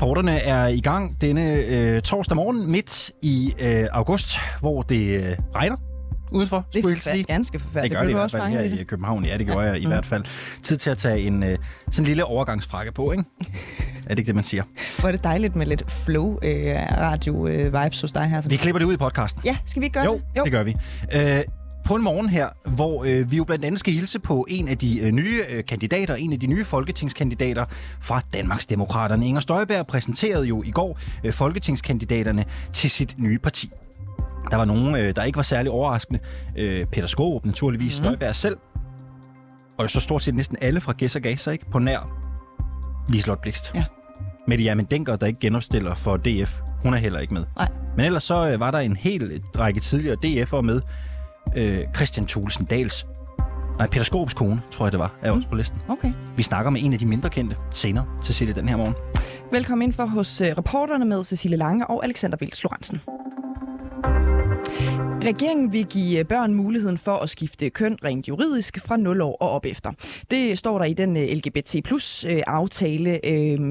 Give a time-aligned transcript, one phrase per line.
[0.00, 5.22] Reporterne er i gang denne øh, torsdag morgen midt i øh, august, hvor det øh,
[5.54, 5.76] regner
[6.32, 7.24] udenfor, Det skulle jeg sige.
[7.24, 7.90] ganske forfærdeligt.
[7.90, 8.80] Det gør det i Blev du hvert også fald her i det?
[8.80, 9.24] i København.
[9.24, 9.90] Ja, det gjorde jeg i Mm.
[9.90, 10.22] hvert fald.
[10.62, 11.58] Tid til at tage en øh,
[11.90, 13.24] sådan en lille overgangsfrakke på, ikke?
[14.06, 14.62] Er det ikke det, man siger?
[15.00, 18.48] Hvor er det dejligt med lidt flow-radio-vibes hos dig her.
[18.48, 19.42] Vi klipper det ud i podcasten.
[19.44, 20.22] Ja, skal vi ikke gøre Jo, det?
[20.38, 20.74] jo, det gør vi.
[21.14, 21.40] Øh,
[21.86, 24.78] på en morgen her, hvor øh, vi jo blandt andet skal hilse på en af
[24.78, 27.64] de øh, nye øh, kandidater, en af de nye folketingskandidater
[28.00, 29.26] fra Danmarks Demokraterne.
[29.26, 33.70] Inger Støjberg præsenterede jo i går øh, folketingskandidaterne til sit nye parti.
[34.50, 36.20] Der var nogen, øh, der ikke var særlig overraskende.
[36.56, 38.04] Øh, Peter Skårup, naturligvis, mm.
[38.04, 38.56] Støjberg selv.
[39.78, 41.70] Og så stort set næsten alle fra Gæs og Gaza, ikke?
[41.70, 42.08] På nær
[43.08, 43.72] Liselotte Blikst.
[43.74, 43.84] Ja.
[44.48, 47.44] Mette Hjermind Denker, der ikke genopstiller for DF, hun er heller ikke med.
[47.56, 47.68] Nej.
[47.96, 50.80] Men ellers så øh, var der en hel række tidligere DF'ere med.
[51.56, 53.04] Øh, Christian Thulesen Dals,
[53.78, 55.78] nej, Peter kone, tror jeg det var, er også på listen.
[55.88, 56.12] Okay.
[56.36, 58.94] Vi snakker med en af de mindre kendte senere til Cecilie den her morgen.
[59.50, 63.00] Velkommen ind for hos uh, reporterne med Cecilie Lange og Alexander Vils Lorentzen.
[65.26, 69.36] Regeringen vil give øh, børn muligheden for at skifte køn rent juridisk fra 0 år
[69.40, 69.92] og op efter.
[70.30, 73.20] Det står der i den øh, LGBT plus øh, aftale,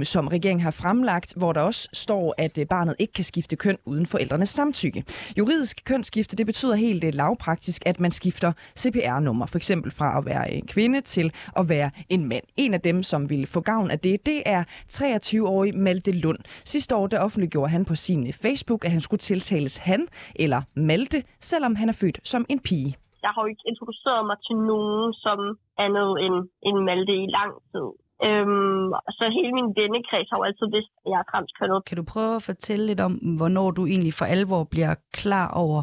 [0.06, 4.06] som regeringen har fremlagt, hvor der også står, at barnet ikke kan skifte køn uden
[4.06, 5.04] forældrenes samtykke.
[5.38, 10.54] Juridisk kønsskifte, det betyder helt lavpraktisk, at man skifter CPR-nummer, for eksempel fra at være
[10.54, 12.44] en kvinde til at være en mand.
[12.58, 16.40] En af dem, som vil få gavn af det, det er 23-årig Malte Lund.
[16.66, 21.24] Sidste år, der offentliggjorde han på sin Facebook, at han skulle tiltales han eller Malte,
[21.52, 22.92] selvom han er født som en pige.
[23.26, 25.40] jeg har jo ikke introduceret mig til nogen som
[25.86, 26.38] andet end,
[26.68, 27.88] end Malte i lang tid.
[28.28, 28.88] Øhm,
[29.18, 31.80] så hele min vennekreds har jo altid vidst, at jeg er transkønnet.
[31.90, 35.80] Kan du prøve at fortælle lidt om, hvornår du egentlig for alvor bliver klar over,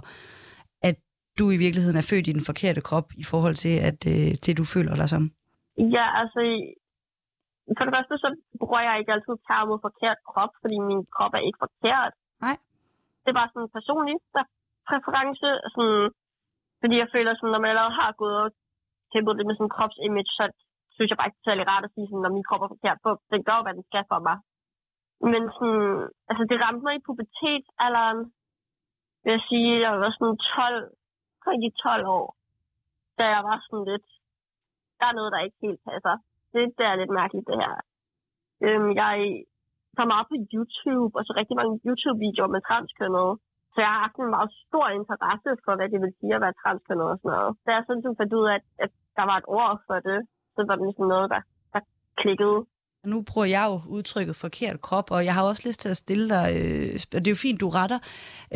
[0.88, 0.96] at
[1.38, 4.52] du i virkeligheden er født i den forkerte krop i forhold til at øh, det,
[4.60, 5.24] du føler dig som?
[5.96, 6.40] Ja, altså,
[7.76, 8.28] for det første så
[8.60, 12.12] bruger jeg ikke altid termet forkert krop, fordi min krop er ikke forkert.
[12.46, 12.56] Nej.
[13.22, 14.16] Det er bare sådan en personlig
[14.88, 16.04] præference, sådan,
[16.80, 18.48] fordi jeg føler, sådan, når man allerede har gået og
[19.12, 20.44] kæmpet lidt med sådan kropsimage, så
[20.94, 22.74] synes jeg bare ikke, det er særlig rart at sige, sådan, når min krop er
[22.74, 23.10] forkert på.
[23.32, 24.36] Den gør jo, hvad den skal for mig.
[25.32, 25.92] Men sådan,
[26.30, 28.20] altså, det ramte mig i pubertetsalderen,
[29.22, 30.90] vil jeg sige, jeg var sådan 12,
[31.50, 32.26] rigtig 12 år,
[33.18, 34.06] da jeg var sådan lidt,
[34.98, 36.14] der er noget, der ikke helt passer.
[36.52, 37.74] Det, det er lidt mærkeligt, det her.
[38.64, 39.16] Øhm, jeg
[39.96, 43.32] tager meget på YouTube, og så rigtig mange YouTube-videoer med transkønnede.
[43.72, 46.56] Så jeg har haft en meget stor interesse for, hvad det vil sige at være
[46.62, 47.52] transkønnet og sådan noget.
[47.64, 50.18] Da jeg sådan ligesom fandt ud af, at, at der var et ord for det,
[50.54, 51.40] så var det ligesom noget, der,
[51.74, 51.80] der
[52.22, 52.58] klikkede.
[53.12, 56.28] Nu bruger jeg jo udtrykket forkert krop, og jeg har også lyst til at stille
[56.34, 57.98] dig, øh, det er jo fint, du retter,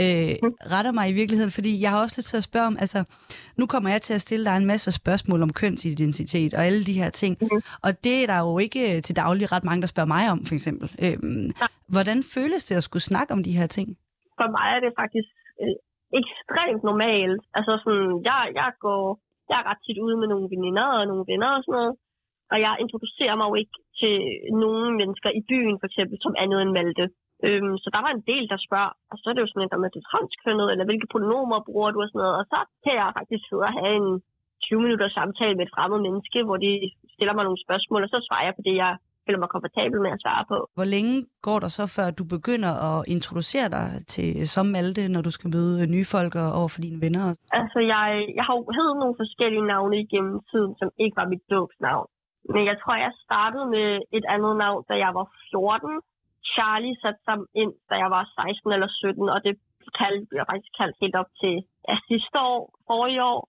[0.03, 0.35] øh,
[0.75, 3.05] retter mig i virkeligheden, fordi jeg har også lyst til at spørge om, altså,
[3.57, 6.93] nu kommer jeg til at stille dig en masse spørgsmål om kønsidentitet og alle de
[6.93, 7.63] her ting, Mhm.
[7.83, 10.55] og det er der jo ikke til daglig ret mange, der spørger mig om, for
[10.55, 10.93] eksempel.
[11.05, 11.17] Øh,
[11.89, 13.97] hvordan føles det at skulle snakke om de her ting?
[14.39, 15.29] For mig er det faktisk
[15.63, 15.77] øh,
[16.21, 17.43] ekstremt normalt.
[17.59, 19.03] Altså sådan, jeg, jeg går,
[19.51, 21.93] jeg er ret tit ude med nogle veninder og nogle venner og sådan noget.
[22.53, 24.17] Og jeg introducerer mig jo ikke til
[24.65, 27.07] nogen mennesker i byen, for eksempel, som andet end Malte.
[27.47, 29.81] Øhm, så der var en del, der spørger, og så er det jo sådan, at
[29.83, 32.37] med det du transkønnet, eller hvilke pronomer bruger du og sådan noget.
[32.41, 34.09] Og så kan jeg faktisk sidde og have en
[34.69, 36.71] 20 minutters samtale med et fremmed menneske, hvor de
[37.15, 38.93] stiller mig nogle spørgsmål, og så svarer jeg på det, jeg
[39.27, 40.59] føler mig komfortabel med at svare på.
[40.79, 41.15] Hvor længe
[41.47, 45.49] går der så, før du begynder at introducere dig til som Malte, når du skal
[45.57, 47.25] møde nye folk og over for dine venner?
[47.61, 48.07] Altså, jeg,
[48.39, 52.09] jeg har jo heddet nogle forskellige navne igennem tiden, som ikke var mit dåbsnavn.
[52.55, 56.01] Men jeg tror, jeg startede med et andet navn, da jeg var 14.
[56.53, 59.55] Charlie satte sig ind, da jeg var 16 eller 17, og det
[60.01, 61.55] kaldte, blev jeg faktisk kaldt helt op til
[61.89, 62.61] ja, sidste år,
[62.91, 63.41] forrige år.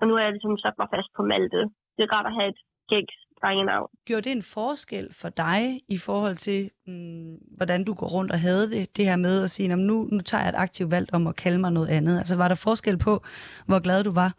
[0.00, 1.62] Og nu er jeg ligesom sat mig fast på Malte.
[1.94, 2.60] Det er rart at have et
[2.92, 3.88] gæks drengenavn.
[4.06, 8.40] Gjorde det en forskel for dig i forhold til, mm, hvordan du går rundt og
[8.46, 10.90] havde det, det her med at sige, "Nå, men nu, nu tager jeg et aktivt
[10.90, 12.16] valg om at kalde mig noget andet?
[12.18, 13.12] Altså var der forskel på,
[13.68, 14.30] hvor glad du var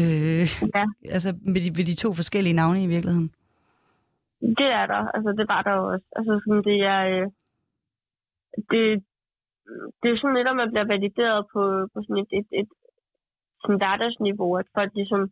[0.00, 0.44] øh,
[0.76, 0.84] Ja.
[1.16, 3.30] altså, med, de, med de to forskellige navne i virkeligheden?
[4.60, 5.02] Det er der.
[5.16, 6.06] Altså, det var der også.
[6.18, 7.00] Altså, sådan, det er...
[7.14, 7.26] Øh,
[8.70, 8.82] det,
[10.00, 11.62] det er sådan lidt, at man bliver valideret på,
[11.92, 12.68] på sådan et, et, et
[13.62, 15.22] sådan hverdagsniveau, at folk ligesom...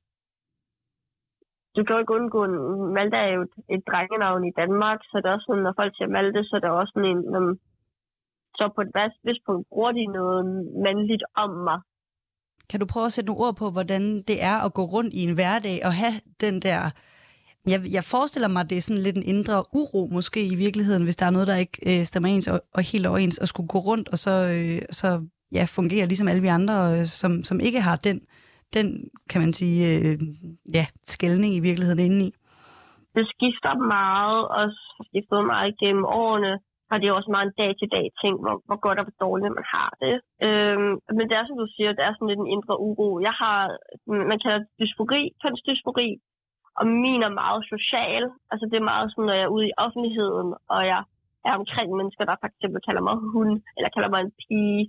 [1.77, 2.57] Du kan jo ikke undgå, en,
[2.95, 5.93] Malte er jo et, et drengenavn i Danmark, så det er også sådan, når folk
[5.97, 7.43] siger Malte, så er det også sådan en, når,
[8.59, 10.41] så på et vist- vist punkt bruger de noget
[10.85, 11.79] mandligt om mig.
[12.71, 15.21] Kan du prøve at sætte nogle ord på, hvordan det er at gå rundt i
[15.29, 16.81] en hverdag og have den der...
[17.73, 21.05] Jeg, jeg forestiller mig, at det er sådan lidt en indre uro måske i virkeligheden,
[21.05, 23.69] hvis der er noget, der ikke øh, stemmer ens og, og helt overens, og skulle
[23.69, 25.09] gå rundt og så, øh, så
[25.53, 28.21] ja, fungere ligesom alle vi andre, øh, som, som ikke har den,
[28.77, 28.87] den
[29.31, 30.17] kan man sige, øh,
[30.77, 30.85] ja,
[31.15, 32.31] skældning i virkeligheden indeni.
[33.17, 34.65] det skifter meget, og
[35.31, 36.53] har meget gennem årene.
[36.91, 39.69] Og det er også meget en dag-til-dag ting, hvor, hvor godt og hvor dårligt man
[39.77, 40.17] har det.
[40.47, 43.09] Øhm, men det er, som du siger, det er sådan lidt en indre uro.
[43.29, 43.61] Jeg har,
[44.31, 46.09] man kalder det dysfori, kønsdysfori,
[46.79, 48.25] og min er meget social.
[48.51, 51.01] Altså det er meget sådan, når jeg er ude i offentligheden, og jeg
[51.49, 54.83] er omkring mennesker, der for eksempel kalder mig hun, eller kalder mig en pige.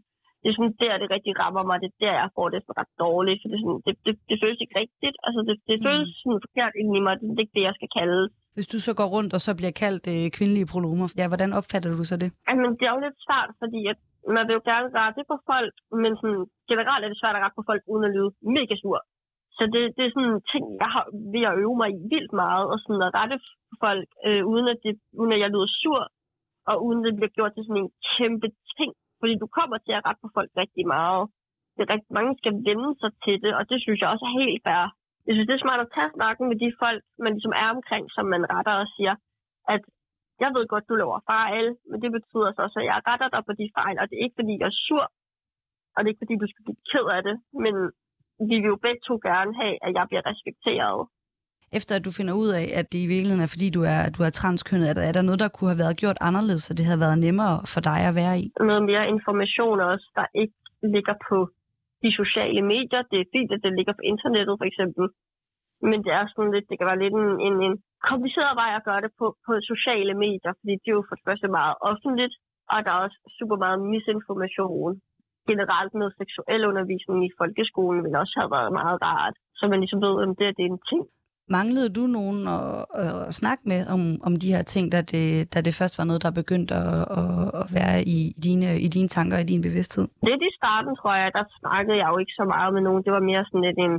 [0.46, 1.78] Det er sådan der, det rigtig rammer mig.
[1.84, 3.40] Det er der, jeg får det ret dårligt.
[3.42, 5.16] For det, sådan, det, det, det føles ikke rigtigt.
[5.26, 6.18] Altså det, det føles mm.
[6.20, 7.14] sådan forkert ind i mig.
[7.20, 8.24] Det er ikke det, jeg skal kalde
[8.56, 11.90] hvis du så går rundt og så bliver kaldt øh, kvindelige pronomer, ja, hvordan opfatter
[12.00, 12.30] du så det?
[12.50, 14.00] Altså, det er jo lidt svært, fordi at
[14.36, 17.58] man vil jo gerne rette på folk, men sådan, generelt er det svært at rette
[17.60, 19.00] på folk, uden at lyde mega sur.
[19.58, 22.34] Så det, det er sådan en ting, jeg har ved at øve mig i vildt
[22.44, 23.38] meget, og sådan at rette
[23.70, 26.02] på folk, øh, uden, at det, uden at jeg lyder sur,
[26.70, 28.48] og uden at det bliver gjort til sådan en kæmpe
[28.78, 28.92] ting.
[29.26, 31.24] Fordi du kommer til at rette på folk rigtig meget.
[31.76, 34.40] Det er rigtig mange skal vende sig til det, og det synes jeg også er
[34.42, 34.86] helt fair
[35.26, 38.04] jeg synes, det er smart at tage snakken med de folk, man ligesom er omkring,
[38.16, 39.16] som man retter og siger,
[39.74, 39.82] at
[40.44, 43.42] jeg ved godt, du laver fejl, men det betyder så også, at jeg retter dig
[43.46, 45.06] på de fejl, og det er ikke, fordi jeg er sur,
[45.94, 47.76] og det er ikke, fordi du skal blive ked af det, men
[48.50, 51.00] vi vil jo begge to gerne have, at jeg bliver respekteret.
[51.80, 54.20] Efter at du finder ud af, at det i virkeligheden er, fordi du er, du
[54.28, 56.86] er transkønnet, er der, er der noget, der kunne have været gjort anderledes, så det
[56.90, 58.46] havde været nemmere for dig at være i?
[58.72, 60.58] Noget mere information også, der ikke
[60.96, 61.38] ligger på
[62.04, 63.02] de sociale medier.
[63.12, 65.06] Det er fint, at det ligger på internettet for eksempel.
[65.90, 67.76] Men det er sådan lidt, det kan være lidt en, en, en
[68.10, 71.26] kompliceret vej at gøre det på, på sociale medier, fordi det er jo for det
[71.28, 72.36] første meget offentligt,
[72.72, 74.92] og der er også super meget misinformation.
[75.50, 80.02] Generelt med seksuel undervisning i folkeskolen ville også have været meget rart, så man ligesom
[80.06, 81.04] ved, om det, det er en ting.
[81.50, 85.58] Manglede du nogen at, at snakke med om, om de her ting, da det, da
[85.68, 89.36] det først var noget, der begyndte at, at, at være i dine, i dine tanker
[89.38, 90.06] og i din bevidsthed?
[90.30, 93.04] Lidt i starten, tror jeg, der snakkede jeg jo ikke så meget med nogen.
[93.06, 93.96] Det var mere sådan lidt en,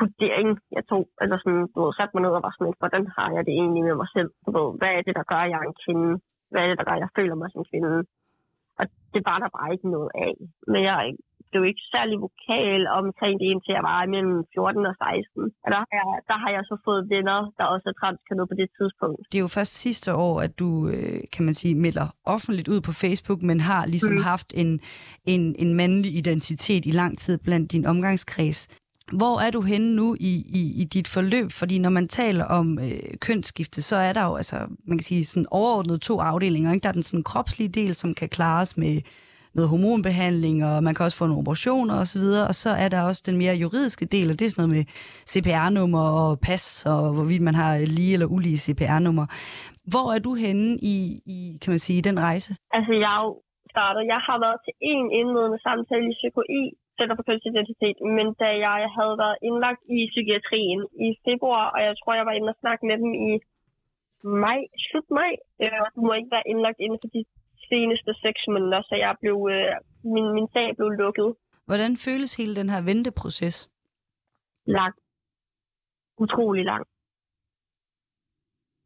[0.00, 1.04] vurdering, jeg tog.
[1.22, 3.54] Altså sådan, du ved, satte mig ned og var sådan lidt, hvordan har jeg det
[3.62, 4.30] egentlig med mig selv?
[4.44, 6.10] Du ved, hvad er det, der gør, at jeg er en kvinde?
[6.50, 7.90] Hvad er det, der gør, at jeg føler mig som kvinde?
[8.80, 10.34] Og det var der bare ikke noget af.
[10.72, 10.94] Men jeg
[11.50, 15.42] blev ikke særlig vokal omkring det, indtil jeg var mellem 14 og 16.
[15.64, 18.56] Og der, har jeg, der har jeg så fået venner, der også er transkønnet på
[18.60, 19.20] det tidspunkt.
[19.30, 22.80] Det er jo først sidste år, at du, øh, kan man sige, melder offentligt ud
[22.88, 24.28] på Facebook, men har ligesom mm.
[24.30, 24.70] haft en,
[25.32, 28.60] en, en mandlig identitet i lang tid blandt din omgangskreds.
[29.12, 31.52] Hvor er du henne nu i, i, i dit forløb?
[31.52, 35.24] Fordi når man taler om øh, kønsskifte, så er der jo altså, man kan sige,
[35.24, 36.72] sådan overordnet to afdelinger.
[36.72, 36.82] Ikke?
[36.82, 39.00] Der er den sådan kropslige del, som kan klares med
[39.56, 43.00] noget hormonbehandling, og man kan også få nogle operationer osv., og, og så er der
[43.08, 44.84] også den mere juridiske del, og det er sådan noget med
[45.32, 49.26] CPR-nummer og pas, og hvorvidt man har lige eller ulige CPR-nummer.
[49.92, 50.96] Hvor er du henne i,
[51.36, 52.50] i, kan man sige, den rejse?
[52.76, 53.30] Altså, jeg jo
[53.74, 56.64] startet, jeg har været til en indledende samtale i psykologi,
[56.98, 61.94] Center for kønsidentitet, men da jeg havde været indlagt i psykiatrien i februar, og jeg
[61.96, 63.30] tror, jeg var inde og snakke med dem i
[64.44, 67.22] maj, slut maj, øh, du må ikke være indlagt inden for de
[67.72, 69.74] seneste seks måneder, så jeg blev, øh,
[70.14, 71.30] min, min sag blev lukket.
[71.68, 73.56] Hvordan føles hele den her venteproces?
[74.66, 74.94] Lang.
[76.24, 76.84] Utrolig lang.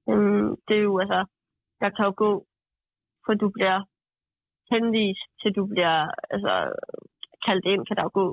[0.06, 1.20] Um, det er jo altså,
[1.80, 2.47] der kan jo gå,
[3.26, 3.78] for du bliver
[4.73, 5.97] henvist til du bliver
[6.35, 6.54] altså,
[7.47, 8.26] kaldt ind, kan der jo gå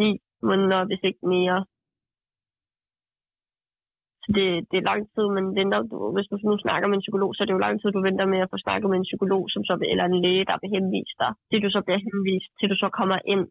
[0.00, 0.10] ni
[0.42, 1.66] måneder, hvis ikke mere.
[4.26, 5.78] Så det, det er lang tid, man venter.
[5.90, 8.02] Du, hvis du nu snakker med en psykolog, så er det jo lang tid, du
[8.08, 10.74] venter med at få snakket med en psykolog, som så, eller en læge, der vil
[10.76, 11.30] henvise dig.
[11.50, 13.44] Til du så bliver henvist, til du så kommer ind,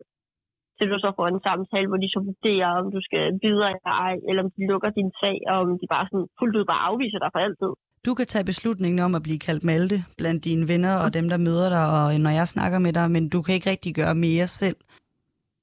[0.77, 3.93] til du så får en samtale, hvor de så vurderer, om du skal videre eller
[4.07, 6.85] ej, eller om de lukker din sag, og om de bare sådan fuldt ud bare
[6.89, 7.71] afviser dig for altid.
[8.07, 11.39] Du kan tage beslutningen om at blive kaldt Malte blandt dine venner og dem, der
[11.47, 14.47] møder dig, og når jeg snakker med dig, men du kan ikke rigtig gøre mere
[14.61, 14.79] selv.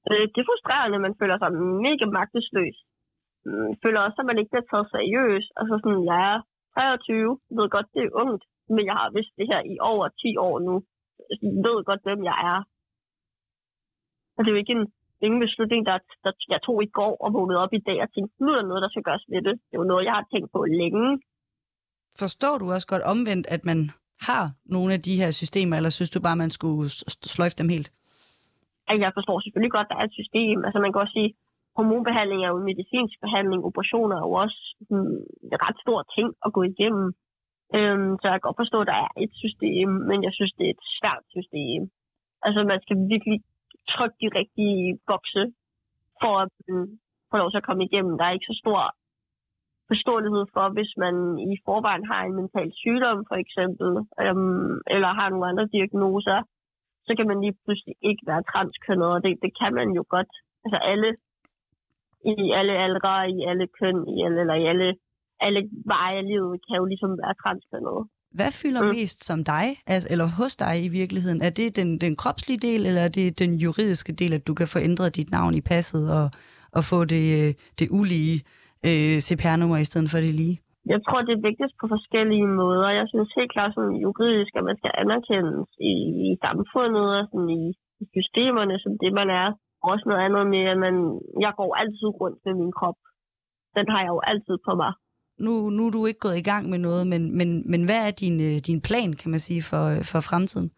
[0.09, 1.49] Øh, det er frustrerende, man føler sig
[1.85, 2.77] mega magtesløs
[3.47, 5.49] øh, føler også, at man ikke bliver taget seriøst.
[5.59, 6.39] Altså sådan, jeg er
[6.73, 8.43] 23, ved godt, det er ungt,
[8.75, 10.75] men jeg har vidst det her i over 10 år nu.
[11.29, 12.59] Jeg ved godt, hvem jeg er.
[14.35, 14.87] Og det er jo ikke en,
[15.25, 18.33] ingen beslutning, der, der jeg tog i går og vågnede op i dag og tænkte,
[18.43, 19.55] nu er der noget, der skal gøres ved det.
[19.67, 21.07] Det er jo noget, jeg har tænkt på længe.
[22.23, 23.79] Forstår du også godt omvendt, at man
[24.29, 24.45] har
[24.75, 26.89] nogle af de her systemer, eller synes du bare, man skulle
[27.35, 27.89] sløjfe dem helt?
[29.05, 30.57] Jeg forstår selvfølgelig godt, at der er et system.
[30.65, 31.31] Altså man kan også sige,
[31.77, 34.61] hormonbehandling er jo medicinsk behandling, operationer er jo også
[34.91, 35.03] en
[35.65, 37.07] ret stor ting at gå igennem.
[37.77, 40.65] Øhm, så jeg kan godt forstå, at der er et system, men jeg synes, det
[40.65, 41.81] er et svært system.
[42.45, 43.37] Altså man skal virkelig
[43.93, 45.43] trykke de rigtige bokse,
[46.21, 46.51] for at
[47.29, 48.13] få lov til at komme igennem.
[48.17, 48.79] Der er ikke så stor
[49.91, 51.15] forståelighed for, hvis man
[51.53, 53.89] i forvejen har en mental sygdom, for eksempel,
[54.23, 56.39] øhm, eller har nogle andre diagnoser,
[57.07, 60.31] så kan man lige pludselig ikke være transkønnet, og det, det kan man jo godt.
[60.65, 61.09] Altså alle
[62.31, 64.87] i alle aldre, i alle køn, i alle, eller i alle,
[65.45, 65.61] alle
[65.93, 67.99] veje af livet, kan jo ligesom være transkønnet.
[68.39, 68.93] Hvad fylder mm.
[68.97, 71.41] mest som dig, altså, eller hos dig i virkeligheden?
[71.47, 74.67] Er det den, den kropslige del, eller er det den juridiske del, at du kan
[74.73, 76.25] få ændret dit navn i passet og,
[76.77, 77.25] og få det,
[77.79, 78.35] det ulige
[78.87, 80.57] øh, CPR-nummer i stedet for det lige?
[80.93, 82.89] Jeg tror, det er vigtigt på forskellige måder.
[82.99, 85.93] Jeg synes helt klart sådan juridisk, at man skal anerkendes i,
[86.25, 87.63] i samfundet og sådan i,
[88.01, 89.49] i systemerne som det, man er.
[89.91, 90.95] Også noget andet med, at man,
[91.45, 92.99] jeg går altid rundt med min krop.
[93.77, 94.93] Den har jeg jo altid på mig.
[95.45, 98.13] Nu, nu er du ikke gået i gang med noget, men, men, men hvad er
[98.23, 100.69] din, øh, din plan, kan man sige, for, for fremtiden?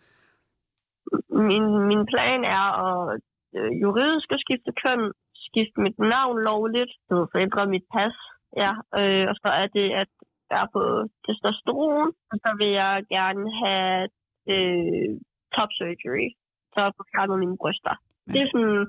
[1.49, 3.21] Min, min plan er at
[3.57, 5.01] øh, juridisk at skifte køn,
[5.47, 6.91] skifte mit navn lovligt,
[7.33, 8.15] forændre mit pas,
[8.61, 10.11] Ja, øh, og så er det at
[10.51, 10.81] være på
[11.25, 14.09] testosteron, og så vil jeg gerne have
[14.53, 15.11] øh,
[15.55, 16.27] top surgery,
[16.73, 17.95] så få fjernet mine bryster.
[18.27, 18.33] Ja.
[18.33, 18.85] Det er sådan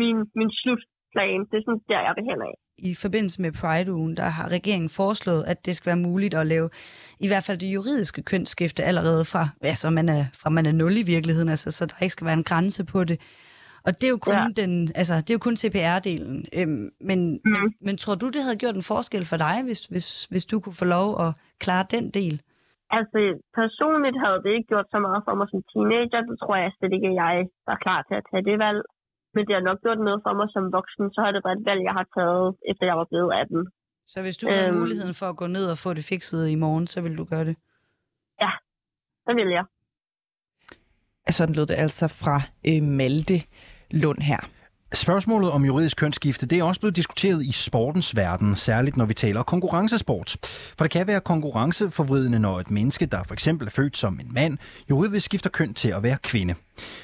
[0.00, 1.40] min, min slutplan.
[1.50, 2.54] Det er sådan der, jeg vil hen af.
[2.78, 6.68] I forbindelse med Pride-ugen, der har regeringen foreslået, at det skal være muligt at lave
[7.20, 10.96] i hvert fald det juridiske kønsskifte allerede fra, altså man er, fra man er nul
[10.96, 13.20] i virkeligheden, altså, så der ikke skal være en grænse på det.
[13.84, 14.48] Og det er jo kun, ja.
[14.56, 16.44] den, altså, det er jo kun CPR-delen.
[16.60, 17.50] Øhm, men, mm.
[17.50, 20.60] men, men tror du, det havde gjort en forskel for dig, hvis, hvis, hvis du
[20.60, 22.42] kunne få lov at klare den del?
[22.96, 23.18] Altså,
[23.60, 26.20] personligt havde det ikke gjort så meget for mig som teenager.
[26.28, 27.34] Det tror jeg slet ikke, at jeg
[27.68, 28.80] var klar til at tage det valg.
[29.34, 31.66] Men det har nok gjort noget for mig som voksen, så har det været et
[31.70, 33.66] valg, jeg har taget, efter jeg var blevet 18.
[34.12, 36.56] Så hvis du havde øhm, muligheden for at gå ned og få det fikset i
[36.64, 37.56] morgen, så ville du gøre det?
[38.44, 38.52] Ja,
[39.24, 39.64] så vil jeg.
[41.36, 42.36] Sådan lød det altså fra
[42.68, 43.38] øh, Malte.
[43.90, 44.40] Lund her.
[44.94, 49.14] Spørgsmålet om juridisk kønsskifte det er også blevet diskuteret i sportens verden, særligt når vi
[49.14, 50.36] taler konkurrencesport.
[50.78, 54.34] For det kan være konkurrenceforvridende, når et menneske, der for eksempel er født som en
[54.34, 54.58] mand,
[54.90, 56.54] juridisk skifter køn til at være kvinde.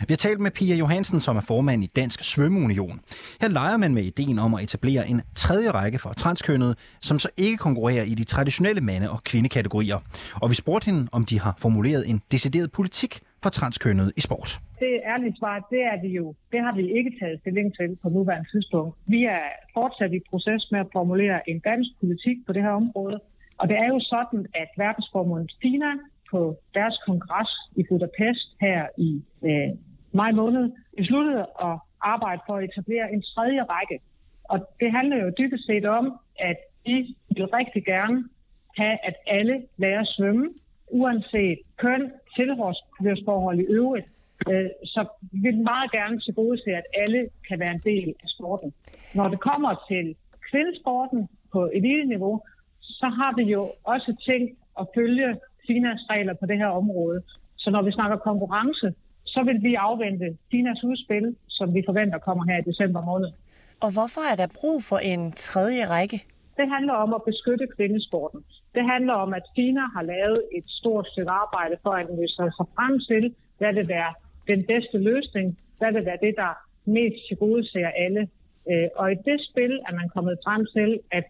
[0.00, 3.00] Vi har talt med Pia Johansen, som er formand i Dansk Svømmeunion.
[3.40, 7.28] Her leger man med ideen om at etablere en tredje række for transkønnet, som så
[7.36, 9.98] ikke konkurrerer i de traditionelle mande- og kvindekategorier.
[10.34, 14.50] Og vi spurgte hende, om de har formuleret en decideret politik for transkønnet i sport
[14.84, 16.34] det ærlige svar, det er det jo.
[16.52, 18.92] Det har vi ikke taget stilling til på nuværende tidspunkt.
[19.06, 19.46] Vi er
[19.76, 23.18] fortsat i proces med at formulere en dansk politik på det her område.
[23.60, 25.92] Og det er jo sådan, at verdensformålet FINA
[26.30, 26.40] på
[26.74, 29.10] deres kongres i Budapest her i
[29.48, 29.70] øh,
[30.20, 30.64] maj måned
[30.96, 33.98] besluttede at arbejde for at etablere en tredje række.
[34.52, 36.04] Og det handler jo dybest set om,
[36.38, 36.96] at vi
[37.36, 38.18] vil rigtig gerne
[38.80, 40.46] have, at alle lærer at svømme,
[41.00, 42.02] uanset køn,
[42.36, 44.08] tilhørsforhold i øvrigt,
[44.50, 45.00] Øh, så
[45.32, 48.70] vi vil meget gerne til gode se, at alle kan være en del af sporten.
[49.14, 50.04] Når det kommer til
[50.50, 52.34] kvindesporten på elite-niveau,
[52.80, 55.28] så har vi jo også tænkt at følge
[55.66, 57.22] FINAs regler på det her område.
[57.56, 62.44] Så når vi snakker konkurrence, så vil vi afvente FINAs udspil, som vi forventer kommer
[62.50, 63.30] her i december måned.
[63.84, 66.18] Og hvorfor er der brug for en tredje række?
[66.56, 68.40] Det handler om at beskytte kvindesporten.
[68.75, 72.66] Det handler om, at FINA har lavet et stort stykke arbejde for at analysere sig
[72.76, 74.14] frem til, hvad det være
[74.47, 76.52] den bedste løsning, hvad vil være det, der
[76.85, 78.28] mest tilgodeser alle.
[78.71, 81.25] Øh, og i det spil er man kommet frem til, at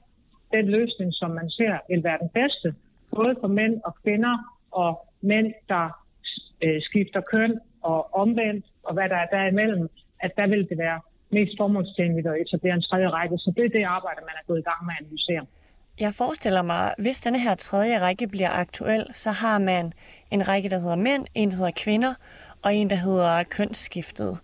[0.53, 2.75] den løsning, som man ser, vil være den bedste,
[3.17, 4.35] både for mænd og kvinder,
[4.71, 5.85] og mænd, der
[6.65, 9.89] øh, skifter køn og omvendt, og hvad der er derimellem,
[10.21, 13.39] at der vil det være mest formålstjenligt at etablere en tredje række.
[13.39, 15.47] Så det er det arbejde, man er gået i gang med at analysere.
[16.01, 19.93] Jeg forestiller mig, hvis denne her tredje række bliver aktuel, så har man
[20.31, 22.15] en række, der hedder mænd, en, der hedder kvinder,
[22.63, 24.39] og en, der hedder kønsskiftet.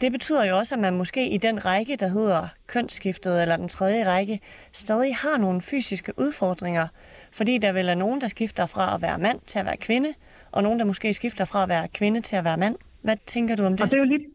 [0.00, 3.68] Det betyder jo også, at man måske i den række, der hedder kønsskiftet, eller den
[3.68, 4.40] tredje række,
[4.72, 6.86] stadig har nogle fysiske udfordringer.
[7.32, 10.10] Fordi der vil er nogen, der skifter fra at være mand til at være kvinde,
[10.52, 12.76] og nogen, der måske skifter fra at være kvinde til at være mand.
[13.02, 13.80] Hvad tænker du om det?
[13.80, 14.26] Og det er jo lige,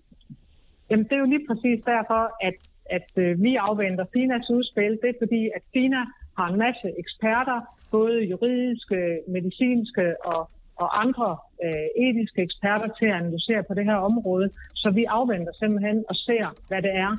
[0.90, 2.58] jamen, det er jo lige præcis derfor, at,
[2.98, 4.92] at øh, vi afventer FINAs udspil.
[5.02, 6.02] Det er fordi, at FINA
[6.38, 7.60] har en masse eksperter,
[7.92, 10.50] både juridiske, medicinske og
[10.84, 14.50] og andre øh, etiske eksperter til at analysere på det her område.
[14.76, 17.12] Så vi afventer simpelthen og ser, hvad det er,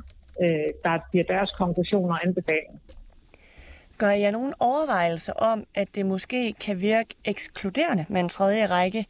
[0.43, 2.79] øh, der bliver deres konklusioner og anbefalinger.
[3.97, 9.05] Gør jeg nogen overvejelser om, at det måske kan virke ekskluderende med en tredje række?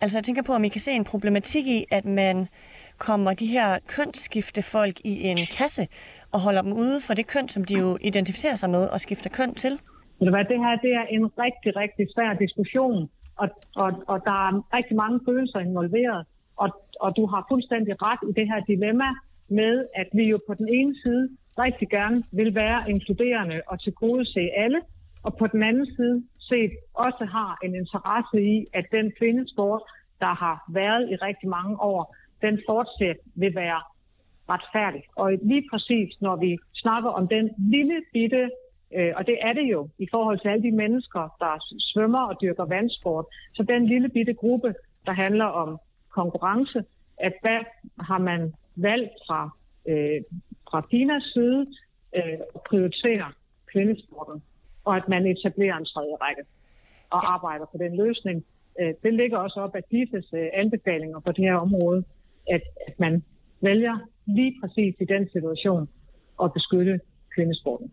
[0.00, 2.48] Altså jeg tænker på, om I kan se en problematik i, at man
[2.98, 5.88] kommer de her kønsskifte folk i en kasse
[6.34, 9.30] og holder dem ude for det køn, som de jo identificerer sig med og skifter
[9.38, 9.72] køn til?
[10.20, 13.10] Det her det er en rigtig, rigtig svær diskussion,
[13.42, 13.48] og,
[13.82, 16.26] og, og der er rigtig mange følelser involveret.
[16.56, 16.68] Og,
[17.00, 19.08] og du har fuldstændig ret i det her dilemma
[19.48, 21.24] med, at vi jo på den ene side
[21.58, 24.80] rigtig gerne vil være inkluderende og til gode se alle,
[25.26, 29.82] og på den anden side set også har en interesse i, at den kvindesport,
[30.20, 33.80] der har været i rigtig mange år, den fortsat vil være
[34.48, 35.06] retfærdigt.
[35.16, 38.50] Og lige præcis, når vi snakker om den lille bitte
[38.96, 42.36] Øh, og det er det jo i forhold til alle de mennesker, der svømmer og
[42.42, 43.26] dyrker vandsport.
[43.54, 44.74] Så den lille bitte gruppe,
[45.06, 45.78] der handler om
[46.10, 46.84] konkurrence,
[47.18, 47.60] at hvad
[48.00, 49.50] har man valgt fra,
[49.88, 50.20] øh,
[50.70, 51.66] fra Finas side
[52.16, 53.32] øh, at prioritere
[53.72, 54.42] kvindesporten,
[54.84, 56.42] og at man etablerer en tredje række
[57.10, 58.44] og arbejder på den løsning.
[58.80, 62.04] Øh, det ligger også op af DIFES øh, anbefalinger på det her område,
[62.50, 63.24] at, at man
[63.60, 65.88] vælger lige præcis i den situation
[66.42, 67.00] at beskytte
[67.34, 67.92] kvindesporten.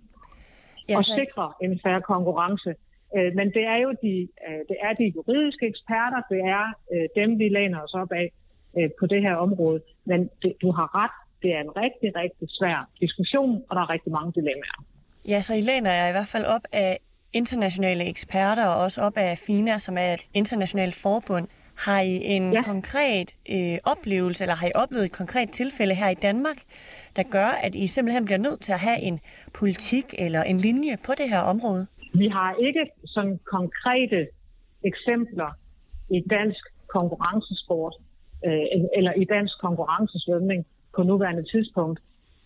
[0.89, 2.71] Ja, og sikre en færre konkurrence.
[3.17, 4.15] Øh, men det er jo de,
[4.47, 8.27] øh, det er de juridiske eksperter, det er øh, dem, vi læner os op af
[8.99, 9.81] på det her område.
[10.05, 13.89] Men det, du har ret, det er en rigtig, rigtig svær diskussion, og der er
[13.89, 14.79] rigtig mange dilemmaer.
[15.27, 16.97] Ja, så I læner jeg i hvert fald op af
[17.33, 21.47] internationale eksperter, og også op af FINA, som er et internationalt forbund.
[21.85, 22.63] Har I en ja.
[22.63, 26.59] konkret øh, oplevelse, eller har I oplevet et konkret tilfælde her i Danmark,
[27.15, 29.19] der gør, at I simpelthen bliver nødt til at have en
[29.59, 31.87] politik eller en linje på det her område?
[32.13, 34.27] Vi har ikke sådan konkrete
[34.83, 35.51] eksempler
[36.09, 36.63] i dansk
[36.95, 37.95] konkurrencesport
[38.45, 38.65] øh,
[38.97, 41.99] eller i dansk konkurrencesvømning på nuværende tidspunkt.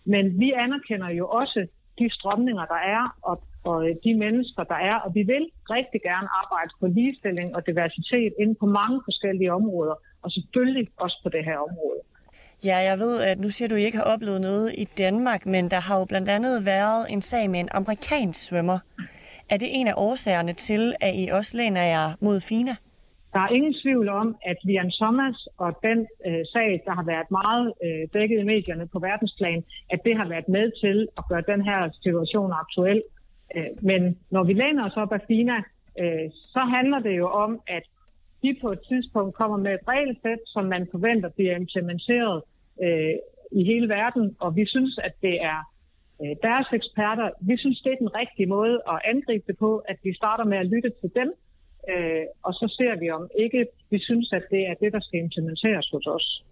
[0.04, 1.66] Men vi anerkender jo også
[1.98, 3.36] de strømninger, der er, og,
[3.70, 5.44] og de mennesker, der er, og vi vil
[5.76, 11.18] rigtig gerne arbejde på ligestilling og diversitet inden på mange forskellige områder, og selvfølgelig også
[11.24, 12.00] på det her område.
[12.64, 15.46] Ja, jeg ved, at nu siger du, at I ikke har oplevet noget i Danmark,
[15.46, 18.78] men der har jo blandt andet været en sag med en amerikansk svømmer.
[19.50, 22.74] Er det en af årsagerne til, at I også læner jer mod FINA?
[23.36, 27.30] Der er ingen tvivl om, at Lian Thomas og den øh, sag, der har været
[27.30, 31.44] meget øh, dækket i medierne på verdensplan, at det har været med til at gøre
[31.52, 33.02] den her situation aktuel.
[33.56, 35.58] Øh, men når vi læner os op af FINA,
[36.02, 37.84] øh, så handler det jo om, at
[38.42, 42.42] de på et tidspunkt kommer med et regelsæt, som man forventer bliver implementeret
[42.84, 43.14] øh,
[43.52, 45.60] i hele verden, og vi synes, at det er
[46.22, 47.30] øh, deres eksperter.
[47.40, 50.58] Vi synes, det er den rigtige måde at angribe det på, at vi starter med
[50.58, 51.32] at lytte til dem,
[51.92, 55.18] øh, og så ser vi om ikke, vi synes, at det er det, der skal
[55.20, 56.44] implementeres hos os.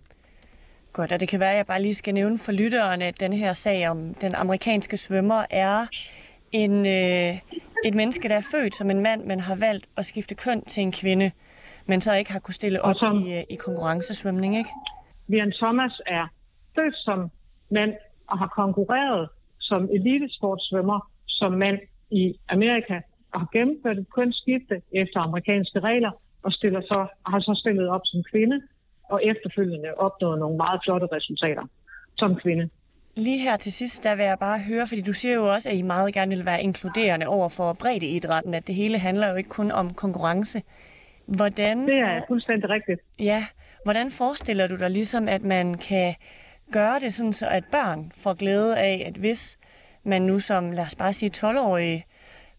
[0.92, 3.33] Godt, og det kan være, at jeg bare lige skal nævne for lytterne, at den
[3.33, 5.87] her sag om den amerikanske svømmer er
[6.53, 7.33] en, øh,
[7.85, 10.83] et menneske, der er født som en mand, men har valgt at skifte køn til
[10.83, 11.31] en kvinde
[11.87, 14.70] men så ikke har kunne stille op som, i, øh, i konkurrencesvømning, ikke?
[15.29, 16.25] Vian Thomas er
[16.77, 17.31] født som
[17.70, 17.92] mand
[18.31, 19.29] og har konkurreret
[19.61, 21.79] som elitesportsvømmer som mand
[22.11, 23.01] i Amerika
[23.35, 28.01] og har gennemført et kønsskifte efter amerikanske regler og stiller så, har så stillet op
[28.05, 28.57] som kvinde
[29.12, 31.64] og efterfølgende opnået nogle meget flotte resultater
[32.18, 32.68] som kvinde.
[33.16, 35.77] Lige her til sidst, der vil jeg bare høre, fordi du siger jo også, at
[35.77, 39.49] I meget gerne vil være inkluderende over for breddeidrætten, at det hele handler jo ikke
[39.49, 40.62] kun om konkurrence.
[41.27, 43.01] Hvordan, det er fuldstændig rigtigt.
[43.20, 43.47] Ja.
[43.85, 46.14] Hvordan forestiller du dig ligesom, at man kan
[46.73, 49.59] gøre det sådan, så at børn får glæde af, at hvis
[50.05, 52.05] man nu som, lad os bare sige, 12-årig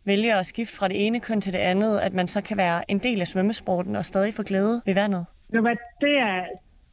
[0.06, 2.92] vælger at skifte fra det ene køn til det andet, at man så kan være
[2.92, 5.26] en del af svømmesporten og stadig få glæde ved vandet?
[5.54, 6.46] Jo, hvad, det, er,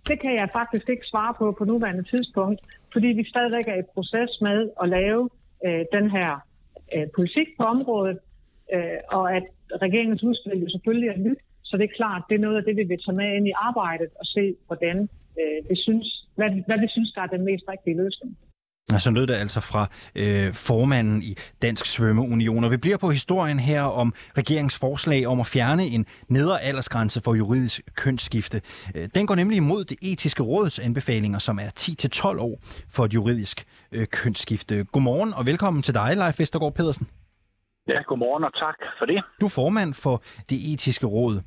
[0.09, 2.61] det kan jeg faktisk ikke svare på på nuværende tidspunkt,
[2.92, 5.22] fordi vi stadigvæk er i proces med at lave
[5.66, 6.31] øh, den her
[6.94, 8.18] øh, politik på området,
[8.75, 9.46] øh, og at
[9.85, 12.77] regeringens udspil jo selvfølgelig er nyt, så det er klart, det er noget af det,
[12.77, 14.96] vi vil tage med ind i arbejdet og se, hvordan
[15.40, 16.07] øh, vi synes,
[16.38, 18.31] hvad, hvad vi synes, der er den mest rigtige løsning.
[18.99, 22.64] Så lød det altså fra øh, formanden i Dansk Svømmeunion.
[22.64, 27.21] Og vi bliver på historien her om regeringens forslag om at fjerne en nedre aldersgrænse
[27.21, 28.61] for juridisk kønsskifte.
[28.95, 31.71] Øh, den går nemlig imod det etiske råds anbefalinger, som er
[32.35, 34.85] 10-12 år for et juridisk øh, kønsskifte.
[34.85, 37.09] Godmorgen og velkommen til dig, Leif Vestergaard Pedersen.
[37.88, 39.23] Ja, godmorgen og tak for det.
[39.40, 41.40] Du er formand for det etiske råd.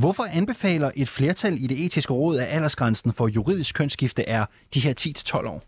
[0.00, 4.80] Hvorfor anbefaler et flertal i det etiske råd, at aldersgrænsen for juridisk kønsskifte er de
[4.80, 4.94] her
[5.44, 5.62] 10-12 år?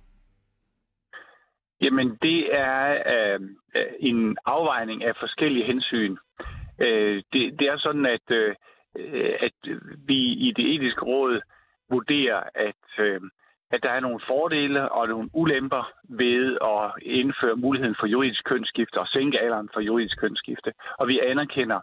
[1.80, 3.40] Jamen, det er øh,
[3.76, 6.16] øh, en afvejning af forskellige hensyn.
[6.78, 8.54] Øh, det, det er sådan, at, øh,
[8.98, 9.52] øh, at
[10.06, 11.40] vi i det etiske råd
[11.90, 13.20] vurderer, at øh,
[13.70, 19.00] at der er nogle fordele og nogle ulemper ved at indføre muligheden for juridisk kønsskifte
[19.00, 20.72] og sænke alderen for juridisk kønsskifte.
[20.98, 21.80] Og vi anerkender,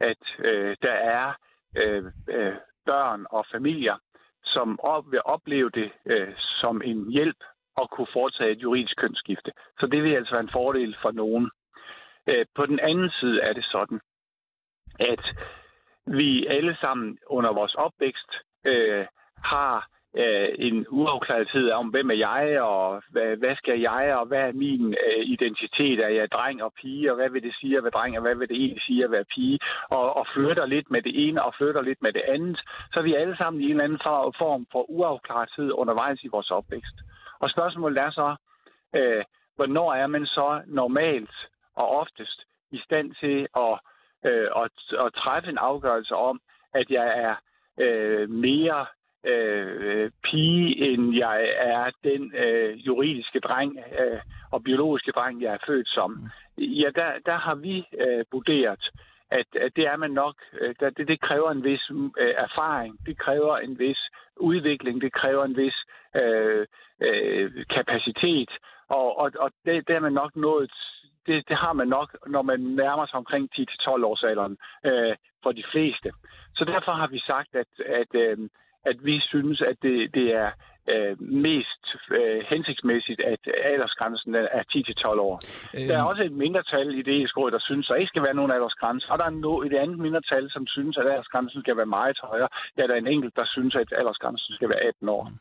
[0.00, 1.32] at øh, der er
[1.76, 2.54] øh, øh,
[2.86, 3.96] børn og familier,
[4.44, 7.36] som op, vil opleve det øh, som en hjælp
[7.82, 9.52] at kunne foretage et juridisk kønsskifte.
[9.80, 11.50] Så det vil altså være en fordel for nogen.
[12.26, 14.00] Øh, på den anden side er det sådan,
[15.00, 15.24] at
[16.06, 18.30] vi alle sammen under vores opvækst
[18.64, 19.06] øh,
[19.44, 24.42] har øh, en uafklarethed om, hvem er jeg, og hvad, hvad skal jeg, og hvad
[24.48, 25.98] er min øh, identitet?
[26.00, 28.34] Er jeg dreng og pige, og hvad vil det sige at være dreng, og hvad
[28.34, 29.58] vil det egentlig sige at være pige?
[29.88, 32.60] Og, og flytter lidt med det ene, og flytter lidt med det andet.
[32.92, 34.00] Så er vi alle sammen i en eller anden
[34.38, 36.96] form for uafklarethed undervejs i vores opvækst.
[37.38, 38.36] Og spørgsmålet er så,
[38.96, 39.24] øh,
[39.56, 41.36] hvornår er man så normalt
[41.74, 43.78] og oftest i stand til at,
[44.24, 46.40] øh, at, at træffe en afgørelse om,
[46.74, 47.34] at jeg er
[47.84, 48.86] øh, mere
[49.26, 54.20] øh, pige, end jeg er den øh, juridiske dreng øh,
[54.50, 56.28] og biologiske dreng, jeg er født som.
[56.58, 58.90] Ja, der, der har vi øh, vurderet,
[59.30, 60.34] at, at det er man nok.
[60.60, 63.98] Øh, det, det kræver en vis øh, erfaring, det kræver en vis
[64.36, 65.76] udvikling, det kræver en vis
[66.20, 66.66] øh,
[67.00, 68.50] øh, kapacitet,
[68.88, 70.70] og, og, og det, det er man nok nået
[71.26, 75.52] det, det har man nok, når man nærmer sig omkring 10-12 års alderen øh, for
[75.52, 76.10] de fleste.
[76.54, 78.38] Så derfor har vi sagt, at, at, øh,
[78.84, 80.50] at vi synes, at det, det er
[80.92, 85.36] øh, mest øh, hensigtsmæssigt, at aldersgrænsen er 10-12 år.
[85.76, 85.88] Øh.
[85.88, 88.34] Der er også et mindretal i det råd, der synes, at der ikke skal være
[88.34, 89.06] nogen aldersgrænse.
[89.10, 92.48] Og der er no, et andet mindretal, som synes, at aldersgrænsen skal være meget højere.
[92.76, 95.32] Ja, der er en enkelt, der synes, at aldersgrænsen skal være 18 år.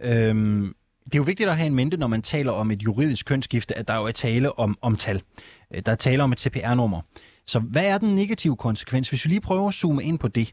[0.00, 3.26] Øhm, det er jo vigtigt at have en mente, når man taler om et juridisk
[3.26, 5.22] kønsskifte, at der jo er tale om, om tal.
[5.74, 7.00] Øh, der er tale om et CPR-nummer.
[7.46, 10.52] Så hvad er den negative konsekvens, hvis vi lige prøver at zoome ind på det?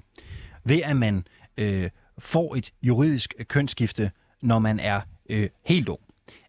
[0.65, 1.25] Ved at man
[1.57, 5.99] øh, får et juridisk øh, kønsskifte, når man er øh, helt ung.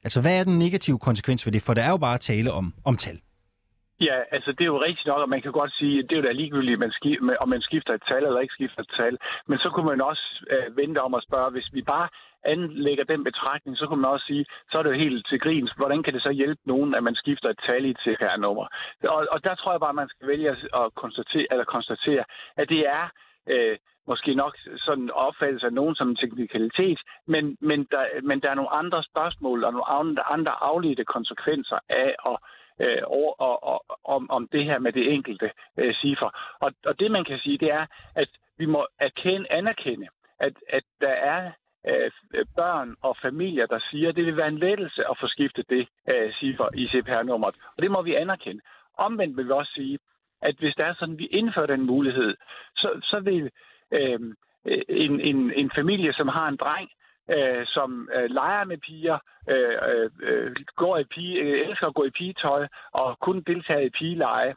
[0.04, 1.62] Altså, hvad er den negative konsekvens ved det?
[1.62, 3.20] For der er jo bare tale om, om tal.
[4.00, 6.20] Ja, altså det er jo rigtigt nok, og man kan godt sige, at det er
[6.20, 9.18] jo da ligegyldigt, man skifter, om man skifter et tal eller ikke skifter et tal.
[9.48, 12.08] Men så kunne man også øh, vente om at spørge, hvis vi bare
[12.44, 15.72] anlægger den betragtning, så kunne man også sige, så er det jo helt til grins.
[15.76, 18.66] Hvordan kan det så hjælpe nogen, at man skifter et tal i et CPR-nummer?
[19.08, 22.24] Og, og der tror jeg bare, at man skal vælge at konstatere, eller konstatere
[22.56, 23.04] at det er
[23.46, 23.76] øh,
[24.06, 28.54] måske nok sådan opfattelse af nogen som en teknikalitet, men, men, der, men der er
[28.54, 29.90] nogle andre spørgsmål og nogle
[30.34, 32.36] andre afledte konsekvenser af at
[32.80, 36.30] øh, og, og, og, om, om det her med det enkelte øh, cifre.
[36.60, 38.28] Og, og det man kan sige, det er, at
[38.58, 40.08] vi må erkende, anerkende,
[40.40, 41.52] at, at der er
[41.88, 42.10] øh,
[42.56, 45.88] børn og familier, der siger, at det vil være en lettelse at få skiftet det
[46.08, 47.54] øh, cifre i CPR-nummeret.
[47.76, 48.62] Og det må vi anerkende.
[48.98, 49.98] Omvendt vil vi også sige,
[50.42, 52.36] at hvis der er sådan, at vi indfører den mulighed,
[52.76, 53.50] så, så vil
[53.92, 54.20] øh,
[54.88, 56.90] en, en, en familie, som har en dreng,
[57.30, 59.18] øh, som øh, leger med piger,
[59.48, 63.90] øh, øh, går i pige, øh, elsker at gå i pigetøj og kun deltager i
[63.90, 64.54] pigeleje,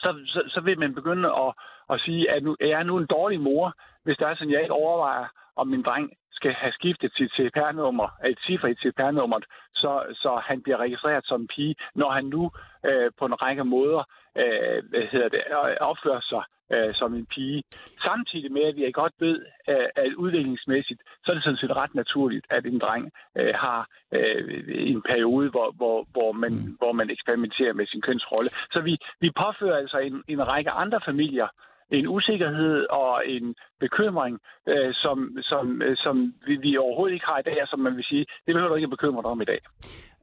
[0.00, 1.54] så, så, så vil man begynde at,
[1.90, 3.74] at sige, at nu, er nu en dårlig mor,
[4.04, 8.08] hvis der er sådan, jeg ikke overvejer, om min dreng skal have skiftet sit CPR-nummer,
[8.32, 9.44] et cifre i CPR-nummeret,
[9.82, 12.42] så, så han bliver registreret som en pige, når han nu
[12.88, 14.02] øh, på en række måder
[14.42, 15.42] øh, hvad hedder det,
[15.90, 17.62] opfører sig øh, som en pige.
[18.02, 19.36] Samtidig med, at vi godt ved,
[19.68, 23.04] øh, at udviklingsmæssigt, så er det sådan set ret naturligt, at en dreng
[23.38, 26.76] øh, har øh, en periode, hvor, hvor, hvor, man, mm.
[26.80, 28.50] hvor man eksperimenterer med sin kønsrolle.
[28.72, 31.48] Så vi, vi påfører altså en, en række andre familier
[31.90, 37.38] en usikkerhed og en bekymring, øh, som, som, øh, som vi, vi overhovedet ikke har
[37.38, 39.40] i dag, og som man vil sige, det behøver du ikke at bekymre dig om
[39.40, 39.60] i dag.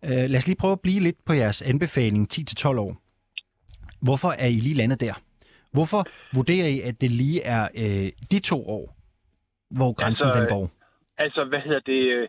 [0.03, 2.93] Øh, lad os lige prøve at blive lidt på jeres anbefaling 10-12 år.
[4.01, 5.13] Hvorfor er I lige landet der?
[5.73, 6.01] Hvorfor
[6.35, 8.85] vurderer I, at det lige er øh, de to år,
[9.77, 10.65] hvor grænsen altså, den går?
[11.17, 12.01] Altså, hvad hedder det?
[12.15, 12.27] Øh,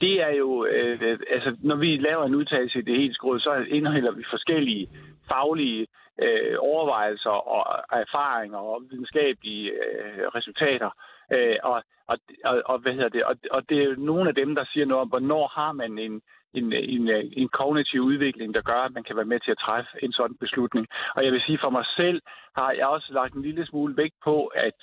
[0.00, 3.52] det er jo, øh, altså, når vi laver en udtalelse i det hele skråd, så
[3.68, 4.88] indeholder vi forskellige
[5.28, 5.86] faglige
[6.22, 10.90] øh, overvejelser og erfaringer og videnskabelige øh, resultater.
[11.32, 13.24] Øh, og, og, og, og, hvad hedder det?
[13.24, 15.98] Og, og det er jo nogle af dem, der siger noget om, hvornår har man
[15.98, 16.22] en,
[16.54, 19.90] en, en, en kognitiv udvikling, der gør, at man kan være med til at træffe
[20.02, 20.86] en sådan beslutning.
[21.16, 22.22] Og jeg vil sige, for mig selv
[22.56, 24.80] har jeg også lagt en lille smule vægt på, at,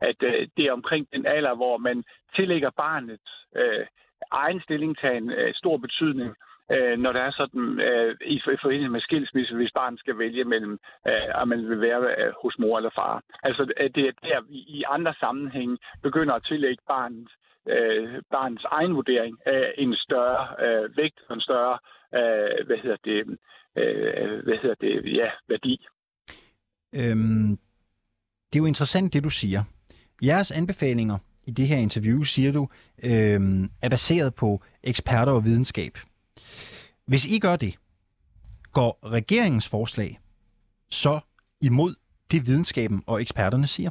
[0.00, 2.04] at øh, det er omkring den alder, hvor man
[2.36, 3.20] tillægger barnet
[3.56, 3.86] øh,
[4.30, 6.34] egen stillingtagen øh, stor betydning
[6.74, 10.44] øh, når der er sådan øh, i i forbindelse med skilsmisse, hvis barnet skal vælge
[10.44, 13.22] mellem, øh, om man vil være øh, hos mor eller far.
[13.42, 13.62] Altså
[13.94, 17.28] det er der, vi i andre sammenhænge begynder at tillægge barnet
[17.68, 21.78] øh, barnets egen vurdering af en større øh, vægt og en større
[22.14, 23.38] øh, hvad hedder det,
[23.76, 25.86] øh, hvad hedder det, ja, værdi.
[26.94, 27.58] Øhm,
[28.48, 29.64] det er jo interessant, det du siger.
[30.22, 32.68] Jeres anbefalinger i det her interview, siger du,
[33.04, 33.40] øh,
[33.82, 35.92] er baseret på eksperter og videnskab.
[37.06, 37.74] Hvis I gør det,
[38.72, 40.18] går regeringens forslag
[40.90, 41.20] så
[41.62, 41.94] imod
[42.30, 43.90] det videnskaben og eksperterne siger?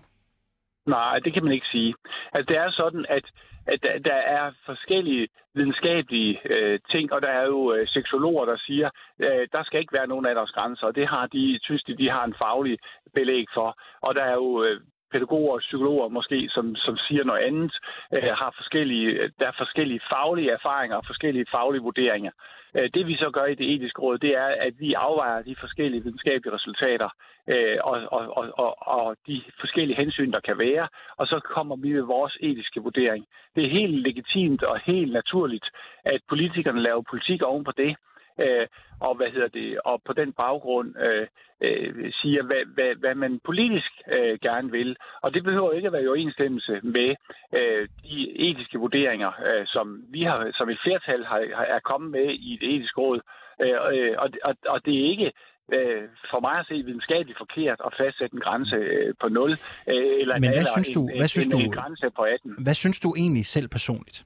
[0.86, 1.96] Nej, det kan man ikke sige.
[2.34, 3.26] Altså, det er sådan, at,
[3.68, 8.90] at der er forskellige videnskabelige øh, ting, og der er jo øh, seksologer, der siger,
[9.20, 12.24] øh, der skal ikke være nogen aldersgrænser, og det har de, synes de, de har
[12.26, 12.78] en faglig
[13.14, 13.78] belæg for.
[14.02, 17.74] Og der er jo øh, pædagoger og psykologer måske, som, som siger noget andet,
[18.14, 22.32] øh, har forskellige, der er forskellige faglige erfaringer og forskellige faglige vurderinger.
[22.76, 25.56] Øh, det vi så gør i det etiske råd, det er, at vi afvejer de
[25.60, 27.10] forskellige videnskabelige resultater
[27.48, 30.88] øh, og, og, og, og, og de forskellige hensyn, der kan være,
[31.18, 33.26] og så kommer vi med vores etiske vurdering.
[33.56, 35.68] Det er helt legitimt og helt naturligt,
[36.06, 37.96] at politikerne laver politik oven på det,
[38.40, 38.68] øh,
[39.00, 41.28] og hvad hedder det, og på den baggrund øh,
[41.62, 44.96] øh, siger, hvad, hvad, hvad man politisk øh, gerne vil.
[45.22, 47.16] Og det behøver ikke at være i overensstemmelse med
[47.54, 48.18] øh, de
[48.50, 52.58] etiske vurderinger, øh, som vi har, som et flertal har, har, er kommet med i
[52.62, 53.20] det etiske råd.
[53.62, 53.78] Øh,
[54.18, 55.32] og, og, og det er ikke
[55.74, 59.58] øh, for mig at se videnskabeligt forkert at fastsætte en grænse øh, på 0, øh,
[60.22, 62.56] eller Men en, hvad synes du, en, hvad synes en, du, en grænse på 18.
[62.64, 64.26] Hvad synes du egentlig selv personligt?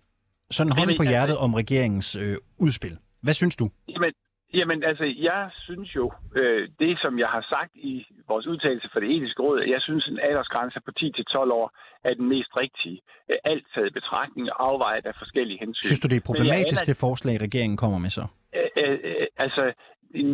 [0.52, 2.98] Sådan hånden på hjertet om regeringens øh, udspil.
[3.26, 3.70] Hvad synes du?
[3.90, 4.14] Jamen,
[4.54, 9.00] jamen altså, jeg synes jo, øh, det som jeg har sagt i vores udtalelse for
[9.00, 11.68] det etiske råd, jeg synes en aldersgrænse på 10-12 år
[12.04, 13.00] er den mest rigtige.
[13.32, 15.88] Øh, Alt taget i betragtning og afvejet af forskellige hensyn.
[15.88, 18.26] Synes du, det er problematisk, aner- det forslag, regeringen kommer med så?
[18.56, 19.74] Øh, øh, øh, altså,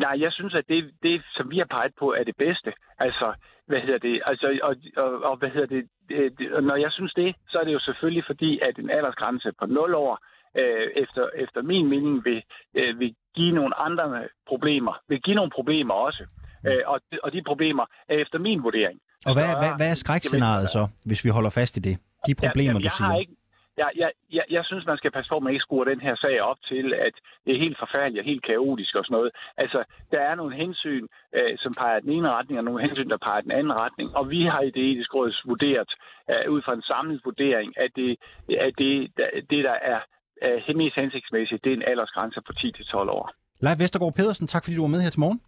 [0.06, 2.74] nej, jeg synes, at det, det, som vi har peget på, er det bedste.
[3.00, 3.34] Altså,
[3.68, 4.22] hvad hedder det?
[4.26, 5.84] Altså, og, og, og hvad hedder det?
[6.12, 6.54] Øh, det?
[6.54, 9.66] Og når jeg synes det, så er det jo selvfølgelig fordi, at en aldersgrænse på
[9.66, 10.20] 0 år,
[10.58, 14.94] øh, efter, efter min mening, vil, øh, vil give nogle andre problemer.
[15.10, 16.24] Vil give nogle problemer også.
[16.68, 19.00] Øh, og, og de problemer er efter min vurdering.
[19.26, 21.98] Og hvad, hvad, hvad er skrækscenariet så, hvis vi holder fast i det?
[22.28, 23.08] De problemer, Jamen, du jeg siger.
[23.08, 23.36] Har ikke,
[23.78, 26.16] jeg, jeg, jeg, jeg synes, man skal passe på, at man ikke skruer den her
[26.16, 27.14] sag op til, at
[27.46, 29.32] det er helt forfærdeligt og helt kaotisk og sådan noget.
[29.58, 33.18] Altså, der er nogle hensyn, øh, som peger den ene retning, og nogle hensyn, der
[33.18, 34.16] peger den anden retning.
[34.16, 35.92] Og vi har i det etiske råd vurderet,
[36.32, 38.18] øh, ud fra en samlet vurdering, at det,
[38.60, 39.12] at det,
[39.50, 40.00] det der er
[40.44, 43.32] øh, mest hensigtsmæssigt, det er en aldersgrænse på 10-12 år.
[43.62, 45.42] Leif Vestergaard Pedersen, tak fordi du var med her til morgen.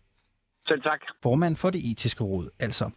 [0.67, 0.99] Selv tak.
[1.23, 2.49] formand for det etiske råd.
[2.59, 2.89] Altså,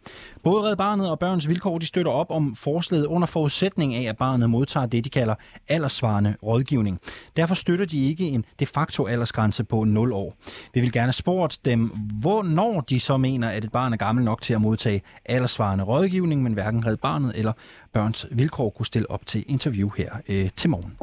[0.43, 4.17] både Red Barnet og Børns Vilkår de støtter op om forslaget under forudsætning af, at
[4.17, 5.35] barnet modtager det, de kalder
[5.69, 6.99] aldersvarende rådgivning.
[7.35, 10.35] Derfor støtter de ikke en de facto aldersgrænse på 0 år.
[10.73, 14.41] Vi vil gerne spurgt dem, hvornår de så mener, at et barn er gammel nok
[14.41, 17.53] til at modtage aldersvarende rådgivning, men hverken Red Barnet eller
[17.93, 20.97] Børns Vilkår kunne stille op til interview her øh, til morgen.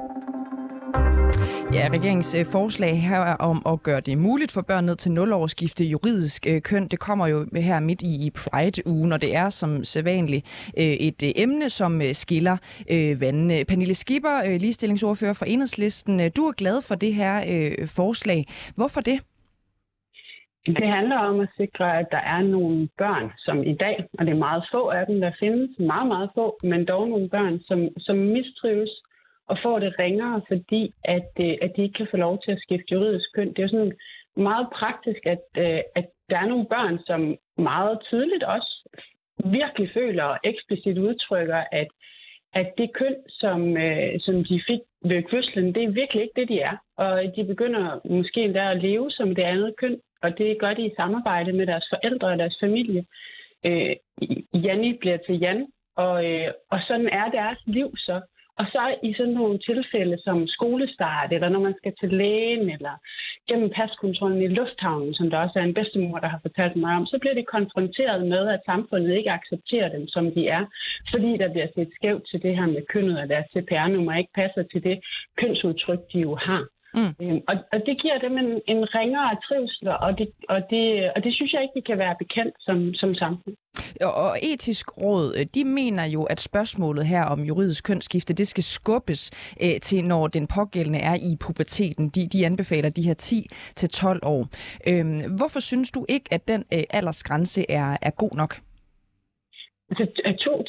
[1.72, 5.12] Ja, regeringens øh, forslag her er om at gøre det muligt for børn ned til
[5.12, 6.88] 0 år at skifte juridisk øh, køn.
[6.88, 11.70] Det kommer jo her midt i Pride-ugen, og det er som sædvanligt øh, et emne,
[11.70, 12.56] som skiller
[13.20, 13.64] vandene.
[13.68, 17.34] Pernille Skipper, ligestillingsordfører for Enhedslisten, du er glad for det her
[17.96, 18.44] forslag.
[18.76, 19.18] Hvorfor det?
[20.66, 24.32] Det handler om at sikre, at der er nogle børn, som i dag, og det
[24.32, 27.88] er meget få af dem, der findes, meget, meget få, men dog nogle børn, som,
[27.98, 28.90] som mistrives
[29.48, 32.60] og får det ringere, fordi at, øh, at de ikke kan få lov til at
[32.60, 33.48] skifte juridisk køn.
[33.48, 33.96] Det er jo sådan
[34.36, 38.88] meget praktisk, at, øh, at der er nogle børn, som meget tydeligt også
[39.44, 41.88] virkelig føler og eksplicit udtrykker, at,
[42.52, 46.48] at det køn, som, øh, som de fik ved fødslen, det er virkelig ikke det,
[46.48, 46.76] de er.
[46.96, 50.86] Og de begynder måske endda at leve som det andet køn, og det gør de
[50.86, 53.04] i samarbejde med deres forældre og deres familie.
[53.66, 53.96] Øh,
[54.54, 58.20] Janni bliver til Jan, og, øh, og sådan er deres liv så.
[58.60, 62.94] Og så i sådan nogle tilfælde som skolestart, eller når man skal til lægen, eller
[63.48, 67.06] gennem paskontrollen i lufthavnen, som der også er en bedstemor, der har fortalt mig om,
[67.06, 70.64] så bliver de konfronteret med, at samfundet ikke accepterer dem, som de er,
[71.12, 74.62] fordi der bliver set skævt til det her med kønnet, og deres CPR-nummer ikke passer
[74.62, 74.96] til det
[75.36, 76.64] kønsudtryk, de jo har.
[76.98, 77.12] Mm.
[77.22, 80.84] Øhm, og, og det giver dem en, en ringere trivsel, og det, og, det,
[81.16, 83.54] og det synes jeg ikke, vi kan være bekendt som, som samfund.
[84.02, 88.64] Og etisk råd, øh, de mener jo, at spørgsmålet her om juridisk kønsskifte, det skal
[88.64, 89.22] skubbes
[89.62, 92.08] øh, til, når den pågældende er i puberteten.
[92.08, 93.16] De, de anbefaler de her
[94.16, 94.42] 10-12 år.
[94.88, 98.54] Øhm, hvorfor synes du ikke, at den øh, aldersgrænse er, er god nok?
[99.90, 100.06] Altså,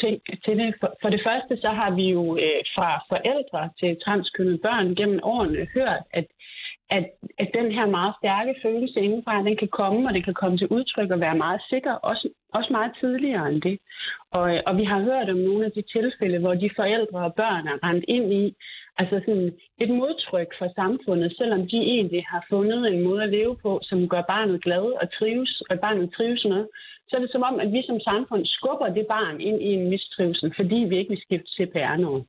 [0.03, 0.75] ting til det.
[0.79, 5.19] For, for det første, så har vi jo øh, fra forældre til transkønnede børn gennem
[5.23, 6.27] årene hørt, at,
[6.89, 7.05] at,
[7.37, 10.67] at den her meget stærke følelse indenfra, den kan komme, og det kan komme til
[10.67, 13.79] udtryk og være meget sikker, også, også meget tidligere end det.
[14.31, 17.67] Og, og vi har hørt om nogle af de tilfælde, hvor de forældre og børn
[17.67, 18.55] er rendt ind i
[19.01, 19.51] altså sådan
[19.83, 24.09] et modtryk for samfundet, selvom de egentlig har fundet en måde at leve på, som
[24.09, 26.63] gør barnet glad og trives, og barnet trives med,
[27.09, 29.89] så er det som om, at vi som samfund skubber det barn ind i en
[29.89, 32.23] mistrivsel, fordi vi ikke vil skifte CPR-nummer.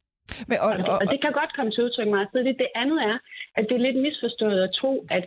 [0.48, 2.58] Men, og, Og det, og det kan godt komme til udtryk meget tidligt.
[2.58, 3.18] Det andet er,
[3.56, 5.24] at det er lidt misforstået at tro, at,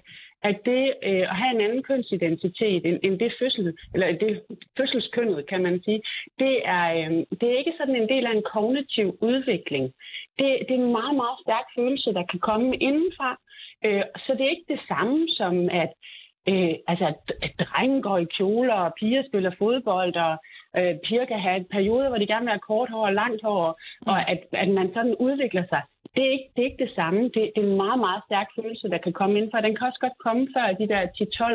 [0.49, 4.41] at det øh, at have en anden kønsidentitet end, end det fødsel, eller det
[4.77, 6.01] fødselskønnet, kan man sige,
[6.39, 9.85] det er, øh, det er ikke sådan en del af en kognitiv udvikling.
[10.39, 13.31] Det, det er en meget, meget stærk følelse, der kan komme indenfra.
[13.85, 15.91] Øh, så det er ikke det samme som, at
[16.49, 17.06] Øh, altså,
[17.41, 20.34] at, drenge går i kjoler, og piger spiller fodbold, og
[20.77, 23.65] øh, piger kan have perioder, hvor de gerne vil have kort hår og langt hår,
[23.71, 24.12] mm.
[24.12, 25.82] og at, at man sådan udvikler sig.
[26.15, 27.23] Det er ikke det, er ikke det samme.
[27.23, 29.58] Det, det er en meget, meget stærk følelse, der kan komme indenfor.
[29.58, 31.01] Den kan også godt komme før de der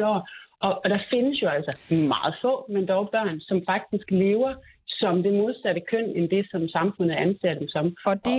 [0.02, 0.28] 10-12 år.
[0.60, 4.54] Og, og der findes jo altså meget få, men dog børn, som faktisk lever
[4.98, 7.84] som det modsatte køn, end det, som samfundet anser dem som.
[8.04, 8.38] Og det,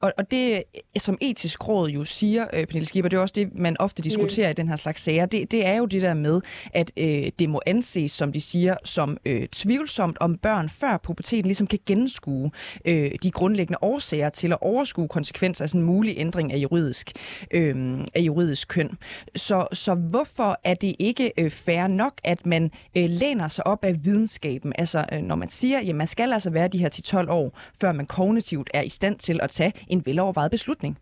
[0.00, 0.62] og, og det
[0.96, 4.48] som etisk råd jo siger, øh, Pernille Skipper, det er også det, man ofte diskuterer
[4.48, 4.50] mm.
[4.50, 6.40] i den her slags sager, det, det er jo det der med,
[6.74, 11.44] at øh, det må anses, som de siger, som øh, tvivlsomt, om børn før puberteten
[11.44, 12.50] ligesom kan gennemskue
[12.84, 17.12] øh, de grundlæggende årsager til at overskue konsekvenser af sådan en mulig ændring af juridisk,
[17.50, 18.90] øh, af juridisk køn.
[19.36, 23.84] Så, så hvorfor er det ikke øh, fair nok, at man øh, læner sig op
[23.84, 24.72] af videnskaben?
[24.78, 27.92] Altså, øh, når man siger, at man skal altså være de her 10-12 år, før
[27.92, 30.98] man kognitivt er i stand til at tage en velovervejet beslutning.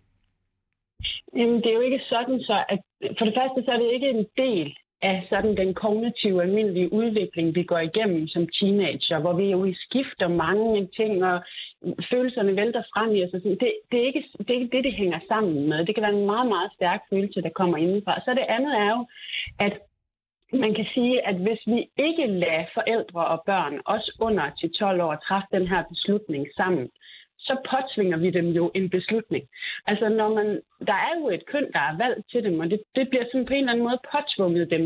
[1.36, 2.80] Jamen, det er jo ikke sådan, så at
[3.18, 7.54] for det første så er det ikke en del af sådan den kognitive almindelige udvikling,
[7.54, 11.36] vi går igennem som teenager, hvor vi jo skifter mange ting, og
[12.12, 13.30] følelserne vælter frem i os.
[13.30, 15.86] Det, det, er ikke, det er ikke det, det hænger sammen med.
[15.86, 18.20] Det kan være en meget, meget stærk følelse, der kommer indenfra.
[18.24, 19.06] Så det andet er jo,
[19.66, 19.74] at
[20.52, 25.02] man kan sige, at hvis vi ikke lader forældre og børn, også under til 12
[25.02, 26.88] år, træffe den her beslutning sammen,
[27.38, 29.44] så påtvinger vi dem jo en beslutning.
[29.86, 30.46] Altså, når man,
[30.86, 33.46] der er jo et køn, der er valgt til dem, og det, det bliver sådan
[33.46, 34.84] på en eller anden måde påtvunget dem,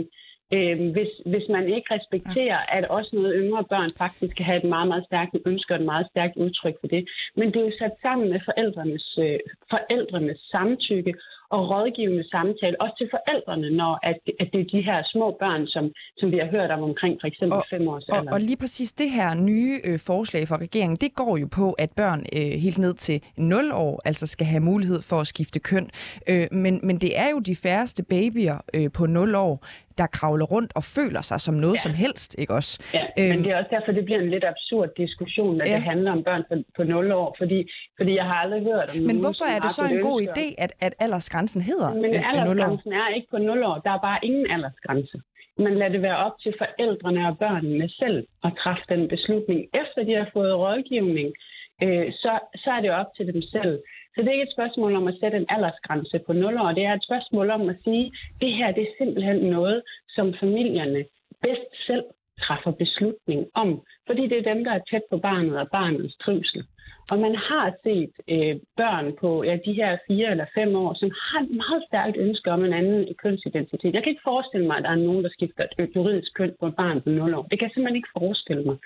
[0.54, 4.68] øh, hvis, hvis man ikke respekterer, at også noget yngre børn faktisk kan have et
[4.74, 7.08] meget, meget stærkt ønske og et meget stærkt udtryk for det.
[7.36, 9.38] Men det er jo sat sammen med forældrenes, øh,
[9.70, 11.14] forældrenes samtykke,
[11.54, 15.66] og rådgivende samtale, også til forældrene, når at, at det er de her små børn,
[15.66, 15.84] som,
[16.16, 18.30] som vi har hørt om omkring for eksempel og, fem års alder.
[18.30, 21.72] Og, og lige præcis det her nye øh, forslag fra regeringen, det går jo på,
[21.72, 25.60] at børn øh, helt ned til 0 år altså skal have mulighed for at skifte
[25.60, 25.90] køn.
[26.28, 29.66] Øh, men, men det er jo de færreste babyer øh, på 0 år,
[29.98, 31.84] der kravler rundt og føler sig som noget ja.
[31.86, 32.72] som helst, ikke også?
[32.94, 35.74] Ja, øhm, men det er også derfor, det bliver en lidt absurd diskussion, når ja.
[35.74, 39.02] det handler om børn på, på 0 år, fordi, fordi jeg har aldrig hørt om
[39.10, 42.92] Men hvorfor er det så en god idé, at, at aldersgrænsen hedder Men øh, aldersgrænsen
[42.92, 43.76] er ikke på 0 år.
[43.84, 45.18] Der er bare ingen aldersgrænse.
[45.58, 49.60] Man lader det være op til forældrene og børnene selv at træffe den beslutning.
[49.82, 51.28] Efter de har fået rådgivning,
[51.82, 52.32] øh, så,
[52.62, 53.74] så er det op til dem selv.
[54.16, 56.72] Så det er ikke et spørgsmål om at sætte en aldersgrænse på 0 år.
[56.72, 60.34] Det er et spørgsmål om at sige, at det her det er simpelthen noget, som
[60.40, 61.04] familierne
[61.42, 62.04] bedst selv
[62.40, 63.82] træffer beslutning om.
[64.06, 66.64] Fordi det er dem, der er tæt på barnet og barnets trivsel.
[67.12, 71.10] Og man har set øh, børn på ja, de her fire eller fem år, som
[71.22, 73.94] har et meget stærkt ønske om en anden kønsidentitet.
[73.94, 76.66] Jeg kan ikke forestille mig, at der er nogen, der skifter et juridisk køn på
[76.66, 77.42] et barn på 0 år.
[77.42, 78.76] Det kan jeg simpelthen ikke forestille mig.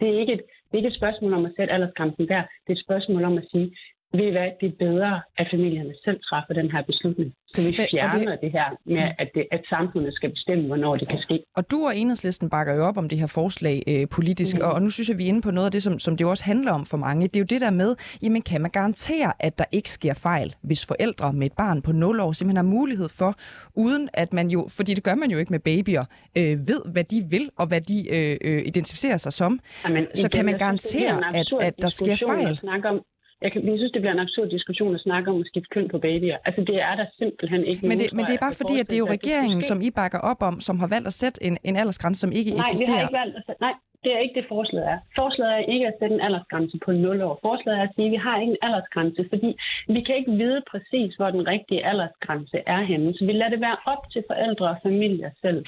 [0.00, 2.42] Det er ikke et, det er ikke et spørgsmål om at sætte aldersgrænsen der.
[2.64, 3.66] Det er et spørgsmål om at sige,
[4.12, 7.34] ved I hvad, det er bedre, at familierne selv træffer den her beslutning.
[7.54, 8.38] Så vi fjerner det...
[8.42, 11.42] det her med, at, det, at samfundet skal bestemme, hvornår det kan ske.
[11.56, 14.64] Og du og enhedslisten bakker jo op om det her forslag øh, politisk, mm.
[14.64, 16.24] og, og nu synes jeg, vi er inde på noget af det, som, som det
[16.24, 17.28] jo også handler om for mange.
[17.28, 20.54] Det er jo det der med, jamen kan man garantere, at der ikke sker fejl,
[20.62, 23.34] hvis forældre med et barn på 0 år simpelthen har mulighed for,
[23.74, 26.04] uden at man jo, fordi det gør man jo ikke med babyer,
[26.38, 30.28] øh, ved, hvad de vil, og hvad de øh, øh, identificerer sig som, jamen, så
[30.28, 32.60] kan man garantere, at, at der sker fejl.
[32.62, 33.04] At om,
[33.42, 35.88] jeg, kan, jeg synes, det bliver en absurd diskussion at snakke om at skifte køn
[35.88, 36.36] på babyer.
[36.44, 38.86] Altså, det er der simpelthen ikke Men det, nogen, men det er bare fordi, at
[38.90, 41.58] det er jo regeringen, som I bakker op om, som har valgt at sætte en,
[41.64, 42.96] en aldersgrænse, som ikke nej, eksisterer.
[42.96, 43.74] Vi har ikke valgt at sætte, nej,
[44.04, 44.98] det er ikke det, forslaget er.
[45.20, 47.38] Forslaget er ikke at sætte en aldersgrænse på 0 år.
[47.48, 49.50] Forslaget er at sige, at vi har ikke en aldersgrænse, fordi
[49.94, 53.14] vi kan ikke vide præcis, hvor den rigtige aldersgrænse er henne.
[53.14, 55.64] Så vi lader det være op til forældre og familier selv.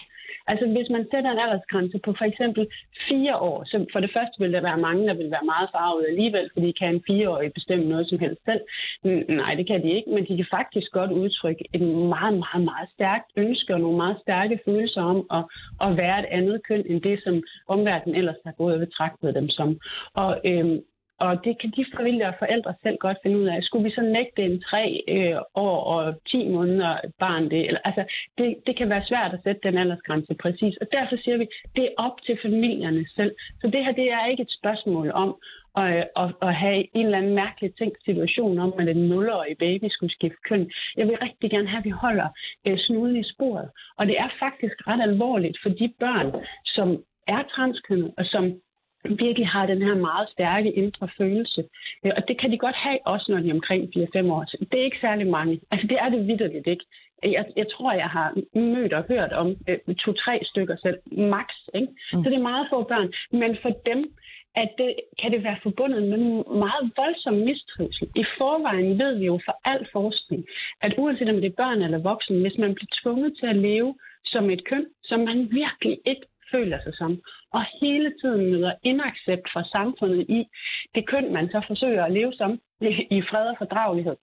[0.47, 2.67] Altså hvis man sætter en aldersgrænse på for eksempel
[3.09, 6.05] fire år, så for det første vil der være mange, der vil være meget farvet
[6.09, 8.63] alligevel, fordi kan en fireårig bestemme noget som helst selv.
[9.41, 11.81] Nej, det kan de ikke, men de kan faktisk godt udtrykke et
[12.15, 15.45] meget, meget, meget stærkt ønske og nogle meget stærke følelser om at,
[15.87, 19.49] at være et andet køn end det, som omverdenen ellers har gået og betragtet dem
[19.49, 19.81] som.
[20.15, 20.79] Og øhm,
[21.25, 23.63] og det kan de frivillige og forældre selv godt finde ud af.
[23.63, 27.67] Skulle vi så nægte en tre øh, år og 10 måneder barn det?
[27.69, 28.05] Eller, altså,
[28.39, 30.77] det, det kan være svært at sætte den aldersgrænse præcis.
[30.77, 33.33] Og derfor siger vi, det er op til familierne selv.
[33.61, 35.31] Så det her, det er ikke et spørgsmål om
[35.77, 39.87] at, at, at have en eller anden mærkelig tænkt situation om, at en nulårig baby
[39.91, 40.71] skulle skifte køn.
[40.97, 42.29] Jeg vil rigtig gerne have, at vi holder
[42.67, 43.69] øh, snuden i sporet.
[43.99, 46.29] Og det er faktisk ret alvorligt for de børn,
[46.65, 46.89] som
[47.27, 48.45] er transkønnet, og som
[49.05, 51.65] virkelig har den her meget stærke indre følelse.
[52.05, 54.45] Øh, og det kan de godt have, også når de er omkring 4-5 år.
[54.71, 55.61] Det er ikke særlig mange.
[55.71, 56.85] Altså, det er det vidderligt ikke.
[57.23, 61.49] Jeg, jeg tror, jeg har mødt og hørt om øh, to-tre stykker selv, max.
[61.75, 61.89] Ikke?
[62.13, 62.23] Mm.
[62.23, 63.13] Så det er meget få børn.
[63.33, 64.03] Men for dem
[64.55, 66.19] at det, kan det være forbundet med
[66.65, 68.09] meget voldsom mistrivsel.
[68.17, 70.47] I forvejen ved vi jo for al forskning,
[70.83, 73.95] at uanset om det er børn eller voksne, hvis man bliver tvunget til at leve
[74.25, 77.21] som et køn, som man virkelig ikke føler sig som,
[77.53, 80.41] og hele tiden møder inaccept fra samfundet i
[80.95, 82.61] det køn, man så forsøger at leve som
[83.11, 84.17] i fred og fordragelighed,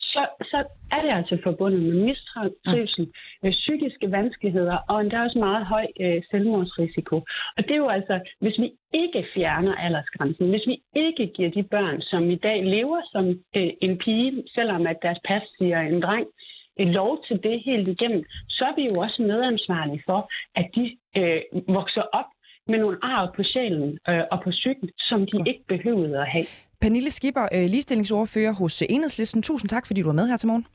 [0.00, 0.58] så, så
[0.90, 3.08] er det altså forbundet med mistrivsel,
[3.42, 3.50] mm.
[3.50, 7.16] psykiske vanskeligheder og endda også meget høj øh, selvmordsrisiko.
[7.56, 11.62] Og det er jo altså, hvis vi ikke fjerner aldersgrænsen, hvis vi ikke giver de
[11.62, 13.24] børn, som i dag lever som
[13.56, 17.88] øh, en pige, selvom at deres pas siger en dreng, øh, lov til det helt
[17.88, 20.84] igennem, så er vi jo også medansvarlige for, at de
[21.16, 22.30] øh, vokser op
[22.68, 26.46] med nogle arv på sjælen øh, og på psyken, som de ikke behøvede at have.
[26.80, 29.42] Pernille Skipper, øh, ligestillingsordfører hos Enhedslisten.
[29.42, 30.66] Tusind tak, fordi du var med her til morgen.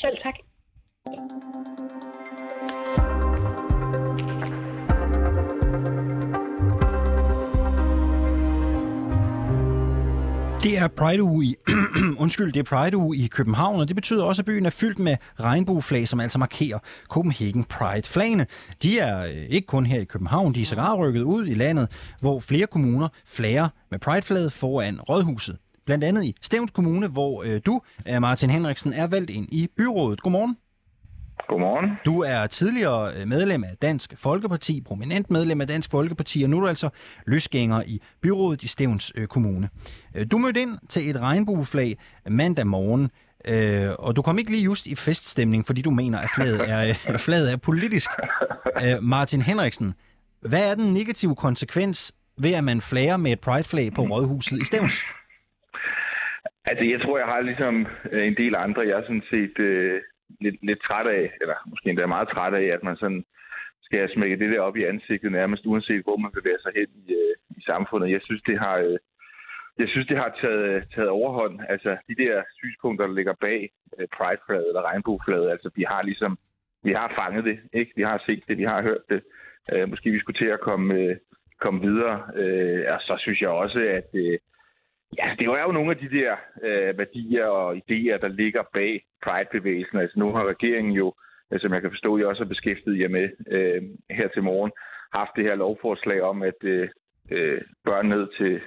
[0.00, 0.49] Selv tak.
[10.80, 11.56] Er Pride-uge i,
[12.22, 15.16] undskyld, det er Pride-uge i København, og det betyder også, at byen er fyldt med
[15.40, 16.78] regnbueflag, som altså markerer
[17.08, 18.46] Copenhagen Pride-flagene.
[18.82, 21.88] De er øh, ikke kun her i København, de er sågar rykket ud i landet,
[22.20, 25.56] hvor flere kommuner flager med Pride-flaget foran Rådhuset.
[25.86, 29.68] Blandt andet i Stævns Kommune, hvor øh, du, øh, Martin Henriksen, er valgt ind i
[29.76, 30.22] byrådet.
[30.22, 30.56] Godmorgen.
[31.48, 31.90] Godmorgen.
[32.04, 36.56] Du er tidligere øh, medlem af Dansk Folkeparti, prominent medlem af Dansk Folkeparti, og nu
[36.56, 36.88] er du altså
[37.26, 39.68] løsgænger i byrådet i Stævns øh, Kommune.
[40.16, 43.10] Øh, du mødte ind til et regnbueflag mandag morgen,
[43.48, 46.94] øh, og du kom ikke lige just i feststemning, fordi du mener, at flaget er,
[47.26, 48.10] flaget er politisk.
[48.84, 49.94] Øh, Martin Henriksen,
[50.40, 54.64] hvad er den negative konsekvens ved, at man flager med et prideflag på Rådhuset i
[54.64, 55.04] Stævns?
[56.64, 57.74] Altså, jeg tror, jeg har ligesom
[58.28, 58.82] en del andre.
[58.82, 60.00] Jeg er sådan set øh,
[60.40, 63.24] lidt, lidt træt af, eller måske endda meget træt af, at man sådan
[63.82, 67.12] skal smække det der op i ansigtet nærmest uanset, hvor man bevæger sig hen i,
[67.12, 68.10] øh, i samfundet.
[68.10, 68.98] Jeg synes, det har, øh,
[69.78, 71.60] jeg synes, det har taget, øh, taget overhånd.
[71.68, 76.38] Altså, de der synspunkter, der ligger bag øh, Pride-flaget eller regnbueflaget, altså, vi har ligesom,
[76.82, 77.92] vi har fanget det, ikke?
[77.96, 79.20] Vi har set det, vi har hørt det.
[79.72, 81.16] Øh, måske vi skulle til at komme, øh,
[81.60, 82.16] komme videre.
[82.42, 84.38] Øh, og så synes jeg også, at øh,
[85.18, 89.04] Ja, det er jo nogle af de der øh, værdier og idéer, der ligger bag
[89.22, 89.98] Pride-bevægelsen.
[89.98, 91.14] Altså nu har regeringen jo,
[91.52, 94.72] øh, som jeg kan forstå, I også er beskæftiget jer med øh, her til morgen,
[95.12, 96.88] haft det her lovforslag om, at øh,
[97.30, 98.60] øh børn ned til,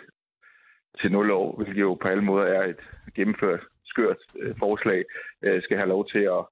[1.01, 2.83] til 0 år, hvilket jo på alle måder er et
[3.15, 5.03] gennemført skørt øh, forslag,
[5.41, 6.43] øh, skal have lov til at,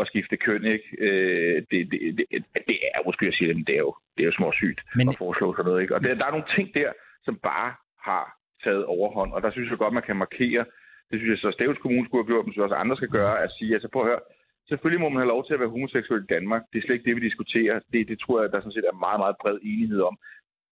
[0.00, 0.64] at skifte køn.
[0.64, 0.88] Ikke?
[0.98, 2.26] Øh, det, det, det,
[2.70, 5.08] det er måske at sige, det er jo, det er jo småsygt Men...
[5.08, 5.82] at foreslå sådan noget.
[5.82, 5.94] Ikke?
[5.94, 6.92] Og der, der er nogle ting der,
[7.24, 7.74] som bare
[8.08, 9.32] har taget overhånd.
[9.32, 10.64] Og der synes jeg godt, man kan markere,
[11.10, 13.50] det synes jeg så Stævns Kommune skulle have gjort, men også andre skal gøre, at
[13.58, 14.20] sige, altså prøv at høre,
[14.68, 16.62] selvfølgelig må man have lov til at være homoseksuel i Danmark.
[16.72, 17.80] Det er slet ikke det, vi diskuterer.
[17.92, 20.16] Det, det tror jeg, der sådan set er meget, meget bred enighed om.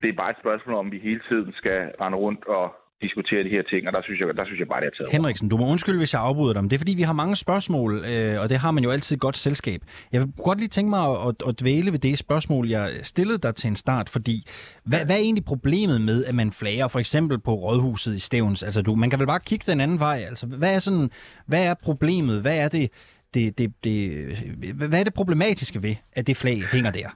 [0.03, 2.65] Det er bare et spørgsmål om, vi hele tiden skal rende rundt og
[3.03, 5.13] diskutere de her ting, og der synes jeg, der synes jeg bare, det er taget
[5.13, 7.37] Henriksen, du må undskylde, hvis jeg afbryder dig, men det er fordi, vi har mange
[7.37, 9.81] spørgsmål, øh, og det har man jo altid et godt selskab.
[10.13, 13.39] Jeg vil godt lige tænke mig at, at, at dvæle ved det spørgsmål, jeg stillede
[13.39, 14.47] dig til en start, fordi
[14.85, 18.63] hvad, hvad er egentlig problemet med, at man flager for eksempel på Rådhuset i Stævns?
[18.63, 20.25] Altså, du, man kan vel bare kigge den anden vej.
[20.29, 21.11] Altså, hvad er, sådan,
[21.47, 22.41] hvad er problemet?
[22.41, 22.91] Hvad er det,
[23.35, 24.27] det, det, det,
[24.75, 27.09] hvad er det problematiske ved, at det flag hænger der?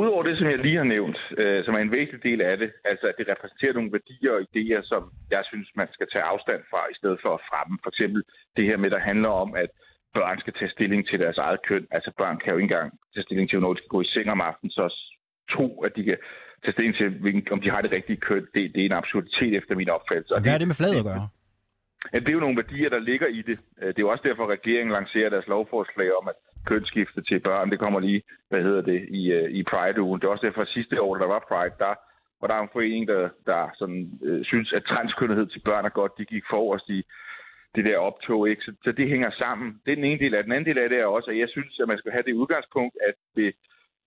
[0.00, 2.70] Udover det, som jeg lige har nævnt, øh, som er en vigtig del af det,
[2.84, 6.62] altså at det repræsenterer nogle værdier og idéer, som jeg synes, man skal tage afstand
[6.70, 7.78] fra, i stedet for at fremme.
[7.82, 8.20] For eksempel
[8.56, 9.70] det her med, der handler om, at
[10.14, 11.86] børn skal tage stilling til deres eget køn.
[11.96, 14.30] Altså børn kan jo ikke engang tage stilling til, når de skal gå i seng
[14.30, 14.84] om aftenen, så
[15.54, 16.18] tro, at de kan
[16.62, 17.08] tage stilling til,
[17.54, 18.44] om de har det rigtige køn.
[18.54, 20.34] Det, det er en absurditet efter min opfattelse.
[20.34, 21.28] Og Hvad er det med fladet at gøre?
[22.12, 23.58] Ja, det er jo nogle værdier, der ligger i det.
[23.80, 27.40] Øh, det er jo også derfor, at regeringen lancerer deres lovforslag om, at kønsskifte til
[27.40, 30.20] børn, det kommer lige, hvad hedder det, i, øh, i Pride-ugen.
[30.20, 31.94] Det er også derfor, at sidste år, der var Pride, der
[32.40, 36.18] var der en forening, der, der sådan, øh, synes, at transkønnethed til børn er godt.
[36.18, 37.04] De gik forrest i
[37.74, 38.62] det der optog, ikke?
[38.62, 39.80] Så, så det hænger sammen.
[39.84, 41.48] Det er den ene del af Den anden del af det er også, at jeg
[41.48, 43.54] synes, at man skal have det udgangspunkt, at det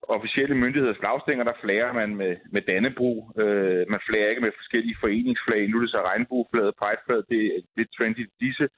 [0.02, 3.12] officielle myndigheders flagstænger, der flager man med, med Dannebro.
[3.42, 5.68] Øh, man flager ikke med forskellige foreningsflag.
[5.68, 8.68] Nu er det så regnbueflaget, prideflaget, det er lidt trendy disse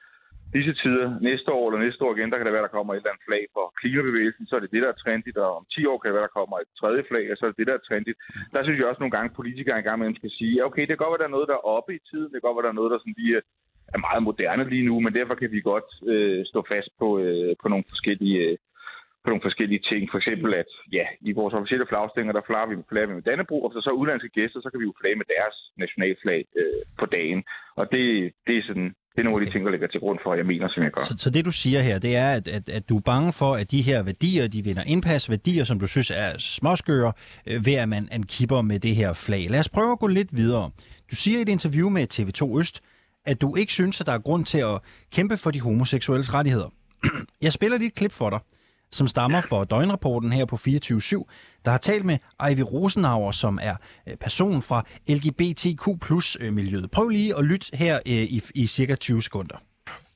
[0.56, 2.96] disse tider, næste år eller næste år igen, der kan det være, der kommer et
[2.96, 5.86] eller andet flag for klimabevægelsen, så er det det, der er trendigt, og om 10
[5.90, 7.76] år kan det være, der kommer et tredje flag, og så er det det, der
[7.78, 8.18] er trendigt.
[8.52, 11.12] Der synes jeg også nogle gange, politikere engang med skal sige, okay, det kan godt
[11.12, 12.80] være, der er noget, der er oppe i tiden, det kan godt være, der er
[12.80, 13.36] noget, der sådan lige
[13.94, 17.52] er meget moderne lige nu, men derfor kan vi godt øh, stå fast på, øh,
[17.62, 18.56] på nogle forskellige øh,
[19.24, 20.02] på nogle forskellige ting.
[20.10, 23.64] For eksempel, at ja, i vores officielle flagstænger, der flager vi, flager vi med Dannebro,
[23.64, 27.06] og så så udlandske gæster, så kan vi jo flage med deres nationalflag øh, på
[27.06, 27.44] dagen.
[27.76, 29.46] Og det, det er sådan det er nogle okay.
[29.46, 31.02] af de ting, der ligger til grund for, at jeg mener, som jeg gør.
[31.02, 33.54] Så, så det, du siger her, det er, at, at, at du er bange for,
[33.54, 37.12] at de her værdier, de vinder indpas, værdier, som du synes er småskøre,
[37.46, 39.46] øh, ved at man ankipper med det her flag.
[39.50, 40.70] Lad os prøve at gå lidt videre.
[41.10, 42.82] Du siger i et interview med TV2 Øst,
[43.24, 44.80] at du ikke synes, at der er grund til at
[45.12, 46.72] kæmpe for de homoseksuelles rettigheder.
[47.42, 48.38] Jeg spiller lige et klip for dig,
[48.92, 51.00] som stammer for døgnrapporten her på 24
[51.64, 52.18] der har talt med
[52.50, 53.74] Ivy Rosenauer, som er
[54.08, 56.90] øh, person fra LGBTQ plus øh, miljøet.
[56.90, 59.56] Prøv lige at lytte her øh, i, i cirka 20 sekunder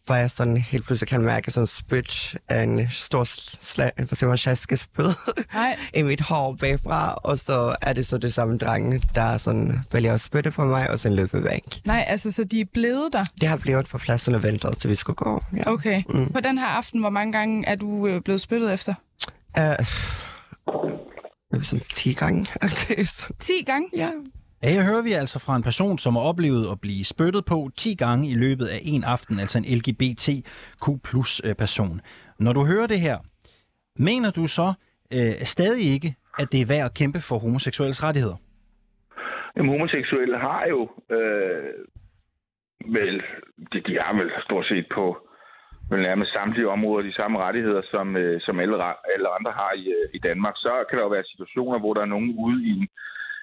[0.07, 3.25] hvor jeg sådan helt pludselig kan mærke sådan spyt af en stor
[3.63, 5.09] slag, hvad siger man, sjaskespyd
[5.95, 10.15] i mit hår bagfra, og så er det så det samme drenge, der sådan vælger
[10.15, 11.63] at spytte på mig, og så løber væk.
[11.85, 13.25] Nej, altså så de er blevet der?
[13.41, 15.43] Det har blevet på pladsen og ventet, til vi skulle gå.
[15.57, 15.73] Ja.
[15.73, 16.03] Okay.
[16.09, 16.33] Mm.
[16.33, 18.95] På den her aften, hvor mange gange er du øh, blevet spyttet efter?
[19.59, 19.85] Uh,
[21.63, 22.47] sådan 10 gange.
[22.63, 23.07] Okay,
[23.39, 23.89] 10 gange?
[23.97, 24.11] Ja.
[24.63, 27.95] Her hører vi altså fra en person, som har oplevet at blive spyttet på 10
[27.95, 32.01] gange i løbet af en aften, altså en LGBTQ plus øh, person.
[32.39, 33.19] Når du hører det her,
[34.09, 34.69] mener du så
[35.17, 38.39] øh, stadig ikke, at det er værd at kæmpe for homoseksuelles rettigheder?
[39.57, 40.81] Jamen, homoseksuelle har jo
[41.17, 41.75] øh,
[42.97, 43.23] vel,
[43.73, 45.05] de, de har vel stort set på
[45.91, 48.77] vel nærmest samtlige områder de samme rettigheder, som, øh, som alle,
[49.15, 50.55] alle andre har i, øh, i Danmark.
[50.57, 52.87] Så kan der jo være situationer, hvor der er nogen ude i,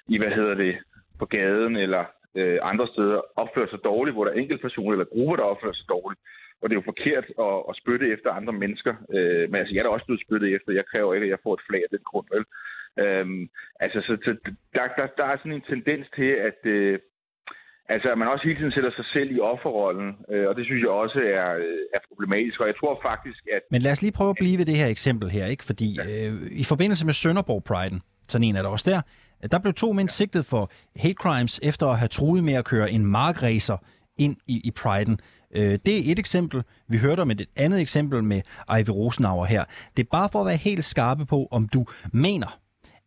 [0.08, 0.74] i hvad hedder det,
[1.18, 2.04] på gaden eller
[2.34, 5.88] øh, andre steder opfører sig dårligt, hvor der er enkeltpersoner eller grupper, der opfører sig
[5.88, 6.20] dårligt.
[6.60, 8.94] Og det er jo forkert at, at spytte efter andre mennesker.
[9.16, 10.72] Øh, men altså, jeg er da også blevet spyttet efter.
[10.72, 12.26] Jeg kræver ikke, at jeg får et flag af den grund.
[12.34, 12.44] Vel?
[13.04, 13.48] Øhm,
[13.84, 14.30] altså, så, så
[14.74, 16.98] der, der, der er sådan en tendens til, at, øh,
[17.88, 20.08] altså, at man også hele tiden sætter sig selv i offerrollen.
[20.32, 21.50] Øh, og det synes jeg også er,
[21.96, 22.60] er problematisk.
[22.60, 23.62] Og jeg tror faktisk, at...
[23.70, 25.64] Men lad os lige prøve at blive ved det her eksempel her, ikke?
[25.64, 27.98] Fordi øh, i forbindelse med Sønderborg Pride'en,
[28.28, 29.00] sådan en er der også der,
[29.52, 32.90] der blev to mænd sigtet for hate crimes efter at have truet med at køre
[32.90, 33.76] en markracer
[34.18, 35.16] ind i, i Pride'en.
[35.54, 36.62] Øh, det er et eksempel.
[36.88, 38.42] Vi hørte om et andet eksempel med
[38.80, 39.64] Ivy Rosenauer her.
[39.96, 42.58] Det er bare for at være helt skarpe på, om du mener,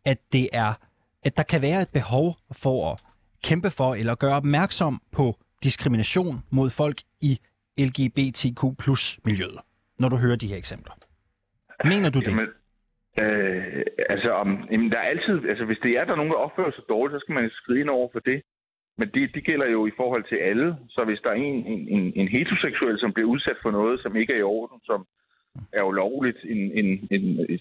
[0.04, 0.74] at det er,
[1.22, 3.00] at der kan være et behov for at
[3.42, 7.38] kæmpe for eller gøre opmærksom på diskrimination mod folk i
[7.78, 9.58] LGBTQ plus miljøet,
[9.98, 10.94] når du hører de her eksempler.
[11.84, 12.26] Mener du det?
[12.26, 12.46] Jamen,
[13.22, 16.44] Øh, altså, om, jamen, der er altid, altså, hvis det er, der er nogen, der
[16.46, 18.42] opfører sig dårligt, så skal man skride ind over for det.
[18.98, 20.76] Men det, de gælder jo i forhold til alle.
[20.88, 21.66] Så hvis der er en,
[21.96, 25.06] en, en heteroseksuel, som bliver udsat for noget, som ikke er i orden, som
[25.72, 27.60] er ulovligt, en, en, en, en,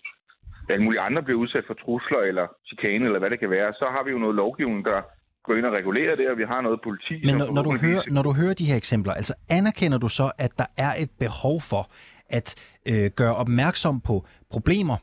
[0.69, 3.85] alle mulige andre bliver udsat for trusler eller chikane, eller hvad det kan være, så
[3.95, 5.01] har vi jo noget lovgivning, der
[5.43, 7.15] går ind og regulerer det, og vi har noget politi.
[7.25, 10.31] Men når, når, du hører, når du hører de her eksempler, altså anerkender du så,
[10.37, 11.83] at der er et behov for
[12.29, 12.55] at
[12.91, 14.97] øh, gøre opmærksom på problemer,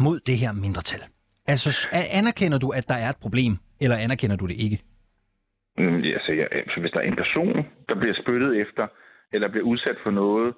[0.00, 1.02] mod det her mindretal.
[1.46, 1.88] Altså,
[2.20, 4.78] anerkender du, at der er et problem, eller anerkender du det ikke?
[5.78, 7.56] Mm, altså, ja, altså, hvis der er en person,
[7.88, 8.86] der bliver spyttet efter,
[9.32, 10.54] eller bliver udsat for noget,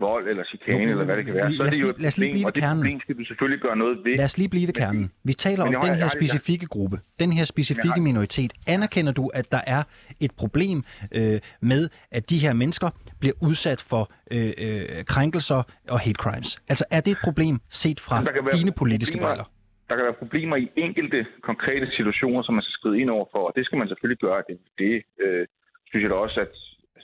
[0.00, 2.18] vold eller chikane, eller hvad det kan være, så er det jo et lad os
[2.18, 4.16] lige blive og det problem skal du selvfølgelig gøre noget ved.
[4.16, 5.10] Lad os lige blive ved kernen.
[5.24, 8.52] Vi taler om den her specifikke gruppe, den her specifikke minoritet.
[8.66, 9.82] Anerkender du, at der er
[10.20, 10.78] et problem
[11.18, 12.88] øh, med, at de her mennesker
[13.20, 16.50] bliver udsat for øh, øh, krænkelser og hate crimes?
[16.68, 18.16] Altså er det et problem set fra
[18.56, 19.46] dine politiske briller?
[19.88, 23.42] Der kan være problemer i enkelte konkrete situationer, som man skal skride ind over for,
[23.48, 24.42] og det skal man selvfølgelig gøre.
[24.48, 25.46] Det, det øh,
[25.88, 26.54] synes jeg da også, at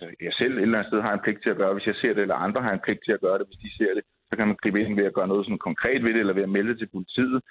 [0.03, 1.95] altså, jeg selv et eller andet sted har en pligt til at gøre, hvis jeg
[1.95, 4.05] ser det, eller andre har en pligt til at gøre det, hvis de ser det,
[4.29, 6.49] så kan man gribe ind ved at gøre noget sådan konkret ved det, eller ved
[6.49, 7.43] at melde det til politiet.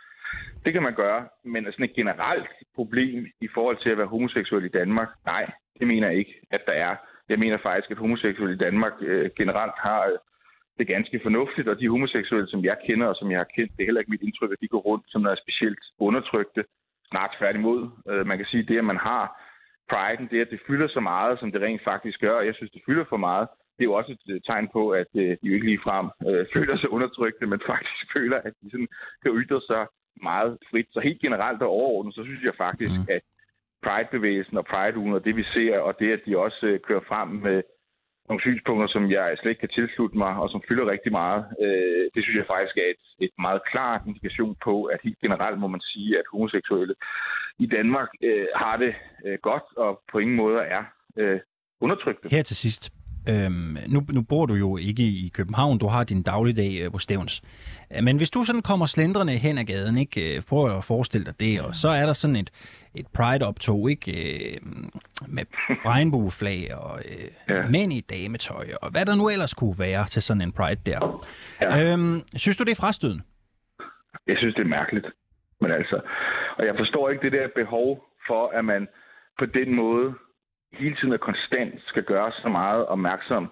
[0.66, 4.66] Det kan man gøre, men sådan et generelt problem i forhold til at være homoseksuel
[4.66, 6.96] i Danmark, nej, det mener jeg ikke, at der er.
[7.30, 10.18] Jeg mener faktisk, at homoseksuelle i Danmark øh, generelt har øh,
[10.80, 13.82] det ganske fornuftigt, og de homoseksuelle, som jeg kender og som jeg har kendt, det
[13.82, 16.64] er heller ikke mit indtryk, at de går rundt som noget specielt undertrykte.
[17.10, 17.89] Snart tværtimod.
[18.10, 19.24] Øh, man kan sige, at det, at man har
[19.90, 22.72] priden, det at det fylder så meget, som det rent faktisk gør, og jeg synes,
[22.72, 25.66] det fylder for meget, det er jo også et tegn på, at øh, de ikke
[25.66, 28.88] ligefrem øh, føler sig undertrykte, men faktisk føler, at de sådan
[29.24, 29.88] kan ytre sig
[30.22, 30.88] meget frit.
[30.92, 33.08] Så helt generelt og overordnet, så synes jeg faktisk, mm.
[33.10, 33.22] at
[33.84, 37.28] Pride-bevægelsen og Pride-ugen og det, vi ser, og det, at de også øh, kører frem
[37.28, 37.64] med
[38.30, 42.04] nogle synspunkter, som jeg slet ikke kan tilslutte mig, og som fylder rigtig meget, øh,
[42.14, 45.68] det synes jeg faktisk er et, et meget klart indikation på, at helt generelt må
[45.68, 46.96] man sige, at homoseksuelle
[47.60, 48.94] i Danmark øh, har det
[49.26, 50.84] øh, godt, og på ingen måde er
[51.18, 51.40] øh,
[51.82, 52.30] undertrykte.
[52.32, 52.84] Her til sidst,
[53.30, 57.00] Øhm, nu, nu bor du jo ikke i København, du har din dagligdag øh, på
[57.00, 57.42] Stævns.
[57.98, 60.38] Øh, men hvis du sådan kommer slendrende hen ad gaden, ikke?
[60.38, 62.52] Øh, prøv at forestille dig det, og så er der sådan et,
[62.96, 64.12] et Pride-optog, ikke?
[64.12, 64.58] Øh,
[65.28, 65.44] med
[65.86, 67.68] regnbueflag og øh, ja.
[67.70, 71.26] mænd i dametøj, og hvad der nu ellers kunne være til sådan en Pride der.
[71.62, 71.94] Ja.
[71.94, 73.24] Øhm, synes du, det er frastødende?
[74.28, 75.06] Jeg synes, det er mærkeligt.
[75.62, 76.02] Men altså,
[76.58, 78.88] og jeg forstår ikke det der behov for, at man
[79.40, 80.14] på den måde
[80.80, 83.52] hele tiden og konstant skal gøre så meget opmærksom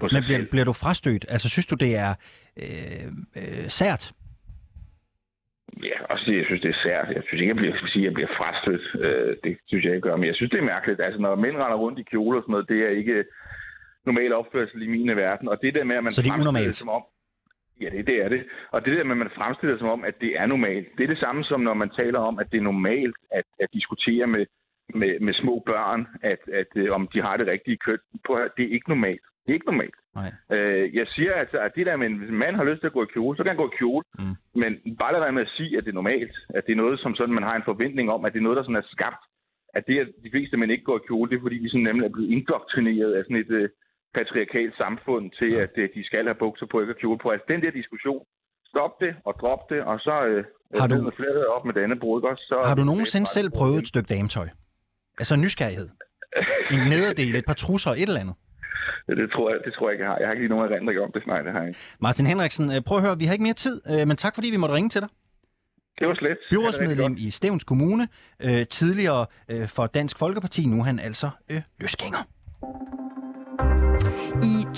[0.00, 0.50] på sig Men bliver, selv.
[0.50, 1.24] bliver du frastødt?
[1.28, 2.14] Altså, synes du, det er
[2.62, 3.06] øh,
[3.36, 4.12] øh, sært?
[5.82, 7.08] Ja, også det, jeg synes, det er sært.
[7.16, 8.84] Jeg synes ikke, jeg bliver, jeg sige, jeg bliver frastødt.
[9.04, 10.16] Øh, det synes jeg ikke gør.
[10.16, 11.00] Men jeg synes, det er mærkeligt.
[11.00, 13.24] Altså, når mænd render rundt i kjole og sådan noget, det er ikke
[14.06, 15.48] normal opførsel i min verden.
[15.48, 16.74] Og det der med, at man Så det er unormalt?
[16.74, 17.02] Som om,
[17.80, 18.42] Ja, det, det er det.
[18.70, 21.08] Og det der med, at man fremstiller som om, at det er normalt, det er
[21.08, 24.46] det samme som, når man taler om, at det er normalt at, at diskutere med,
[24.94, 27.98] med, med små børn, at, at, at om de har det rigtige køn.
[28.56, 29.24] Det er ikke normalt.
[29.48, 29.98] Det er ikke normalt.
[30.14, 30.30] Nej.
[30.56, 32.86] Øh, jeg siger altså, at det der med, at hvis en mand har lyst til
[32.86, 34.04] at gå i kjole, så kan han gå i kjole.
[34.18, 34.34] Mm.
[34.62, 36.36] Men bare lad være med at sige, at det er normalt.
[36.56, 38.56] At det er noget, som sådan, man har en forventning om, at det er noget,
[38.56, 39.24] der sådan er skabt.
[39.76, 41.88] At det, at de fleste mænd ikke går i kjole, det er fordi, de sådan
[41.88, 43.68] nemlig er blevet indoktrineret af sådan et uh,
[44.14, 45.62] patriarkalt samfund til, ja.
[45.62, 47.28] at uh, de skal have bukser på, ikke kjole på.
[47.30, 48.22] Altså den der diskussion,
[48.72, 51.74] stop det og drop det, og så uh, har du flere op med
[52.30, 52.44] også.
[52.50, 54.48] Så har du nogensinde selv prøvet et stykke dametøj?
[55.18, 55.88] Altså nysgerrighed?
[56.70, 58.34] En nederdel, et par trusser, et eller andet?
[59.08, 60.18] Det tror, jeg, det tror jeg ikke, jeg har.
[60.18, 61.26] Jeg har ikke lige nogen erindring om det.
[61.26, 61.80] Nej, det har jeg ikke.
[62.00, 64.50] Martin Henriksen, øh, prøv at høre, vi har ikke mere tid, øh, men tak fordi
[64.50, 65.08] vi måtte ringe til dig.
[65.98, 66.38] Det var slet.
[66.50, 68.08] Byrådsmedlem i Stævns Kommune,
[68.44, 69.26] øh, tidligere
[69.66, 72.18] for Dansk Folkeparti, nu er han altså øh, løsgænger.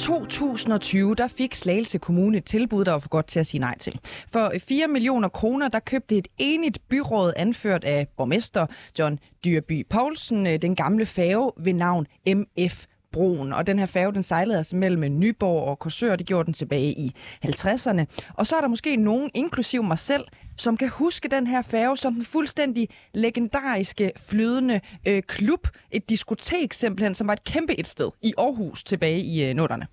[0.00, 3.78] 2020 der fik Slagelse Kommune et tilbud, der var for godt til at sige nej
[3.78, 4.00] til.
[4.32, 8.66] For 4 millioner kroner der købte et enigt byråd anført af borgmester
[8.98, 13.52] John Dyrby Poulsen øh, den gamle færge ved navn MF broen.
[13.52, 16.92] Og den her færge, den sejlede altså mellem Nyborg og Korsør, det gjorde den tilbage
[16.92, 17.14] i
[17.46, 18.04] 50'erne.
[18.34, 20.24] Og så er der måske nogen, inklusiv mig selv,
[20.60, 26.72] som kan huske den her færge som den fuldstændig legendariske flydende øh, klub, et diskotek
[26.72, 29.86] simpelthen, som var et kæmpe et sted i Aarhus tilbage i øh, nutterne.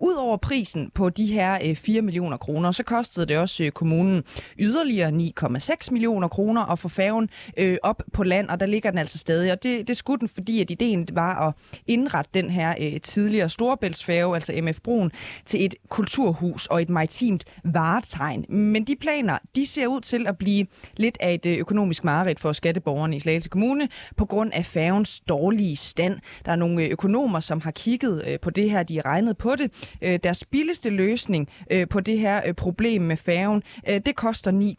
[0.00, 4.24] Udover prisen på de her øh, 4 millioner kroner, så kostede det også øh, kommunen
[4.58, 5.08] yderligere
[5.40, 9.18] 9,6 millioner kroner at få færgen øh, op på land, og der ligger den altså
[9.18, 9.52] stadig.
[9.52, 11.54] Og det, det skulle den, fordi at ideen var at
[11.86, 15.12] indrette den her tidligere Storebæltsfærge, altså MF Broen,
[15.44, 18.44] til et kulturhus og et maritimt varetegn.
[18.48, 20.66] Men de planer, de ser ud til at blive
[20.96, 25.76] lidt af et økonomisk mareridt for skatteborgerne i Slagelse Kommune på grund af færgens dårlige
[25.76, 26.18] stand.
[26.44, 29.70] Der er nogle økonomer, som har kigget på det her, de har regnet på det.
[30.02, 34.74] Øh, deres billigste løsning øh, på det her øh, problem med færgen, det koster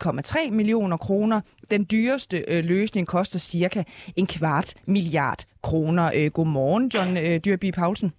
[0.47, 1.41] 9,3 millioner kroner.
[1.71, 3.83] Den dyreste løsning koster cirka
[4.15, 6.29] en kvart milliard kroner.
[6.29, 8.11] Godmorgen, John Dyrby Paulsen.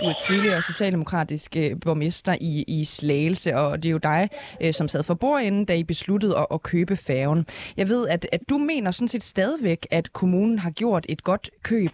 [0.00, 4.28] Du er tidligere socialdemokratisk øh, borgmester i, i Slagelse, og det er jo dig,
[4.62, 7.46] øh, som sad for bordenden, da I besluttede at, at købe færgen.
[7.76, 11.50] Jeg ved, at, at du mener sådan set stadigvæk, at kommunen har gjort et godt
[11.64, 11.92] køb.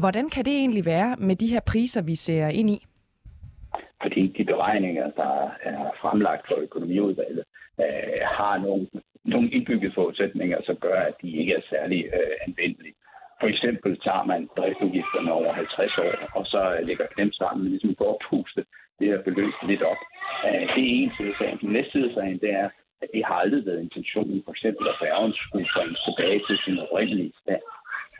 [0.00, 2.86] Hvordan kan det egentlig være med de her priser, vi ser ind i?
[4.02, 7.44] Fordi de beregninger, der er fremlagt for økonomiudvalget,
[7.80, 8.86] øh, har nogle,
[9.24, 12.95] nogle indbyggede forudsætninger, som gør, at de ikke er særlig øh, anvendelige.
[13.40, 17.94] For eksempel tager man driftsudgifterne over 50 år, og så øh, lægger dem sammen, ligesom
[17.98, 18.64] for puste
[18.98, 20.00] det her beløb lidt op.
[20.46, 21.58] Øh, det er en side af sagen.
[21.64, 22.68] Den næste side af sagen, det er,
[23.02, 26.78] at det har aldrig været intentionen, for eksempel, at færgen skulle bringes tilbage til sin
[26.84, 27.64] oprindelige stand.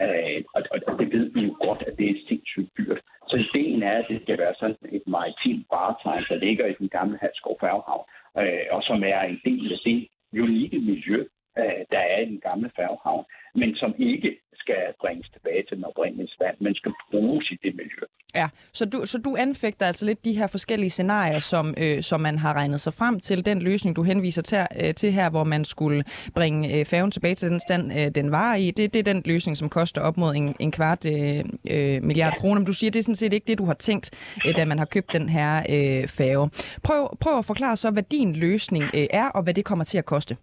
[0.04, 0.38] Øh,
[0.86, 3.00] og det ved vi jo godt, at det er sindssygt dyrt.
[3.28, 6.88] Så ideen er, at det skal være sådan et maritimt varetegn, der ligger i den
[6.88, 8.04] gamle Halskov Færgehavn,
[8.40, 11.18] øh, og som er en del af det unikke miljø,
[11.58, 13.24] øh, der er i den gamle færgehavn,
[13.60, 14.30] men som ikke
[14.66, 18.04] skal bringes tilbage til den oprindelige stand, men skal bruges i det miljø.
[18.34, 22.20] Ja, så du, så du anfægter altså lidt de her forskellige scenarier, som, øh, som
[22.20, 23.46] man har regnet sig frem til.
[23.46, 26.04] Den løsning, du henviser til, øh, til her, hvor man skulle
[26.34, 29.22] bringe øh, færgen tilbage til den stand, øh, den var i, det, det er den
[29.24, 32.38] løsning, som koster op mod en, en kvart øh, øh, milliard ja.
[32.40, 32.60] kroner.
[32.60, 34.78] Men du siger, det er sådan set ikke det, du har tænkt, øh, da man
[34.78, 36.50] har købt den her øh, færge.
[36.82, 39.98] Prøv, prøv at forklare så, hvad din løsning øh, er, og hvad det kommer til
[39.98, 40.36] at koste.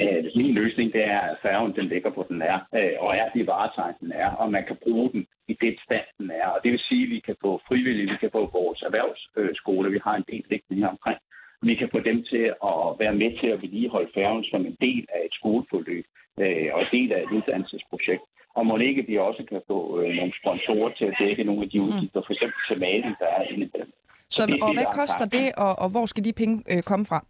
[0.00, 3.28] Øh, min løsning det er, at færgen den ligger på den er, øh, og er
[3.34, 6.46] de varetegn, den er, og man kan bruge den i det stand, den er.
[6.46, 10.00] Og det vil sige, at vi kan få frivillige, vi kan få vores erhvervsskole, vi
[10.04, 11.18] har en del liggende her omkring.
[11.62, 15.06] Vi kan få dem til at være med til at vedligeholde færgen som en del
[15.14, 16.04] af et skoleforløb
[16.42, 18.24] øh, og en del af et uddannelsesprojekt.
[18.56, 21.78] Og må ikke vi også kan få nogle sponsorer til at dække nogle af de
[21.78, 21.84] mm.
[21.84, 22.42] udgifter, f.eks.
[22.68, 23.92] til maling, der er inde i dem.
[24.30, 26.82] Så, så det, og det, hvad koster det, og, og hvor skal de penge øh,
[26.82, 27.24] komme fra?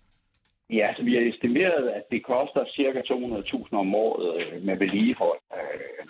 [0.78, 3.00] Ja, så vi har estimeret, at det koster ca.
[3.00, 5.40] 200.000 om året øh, med vedligehold,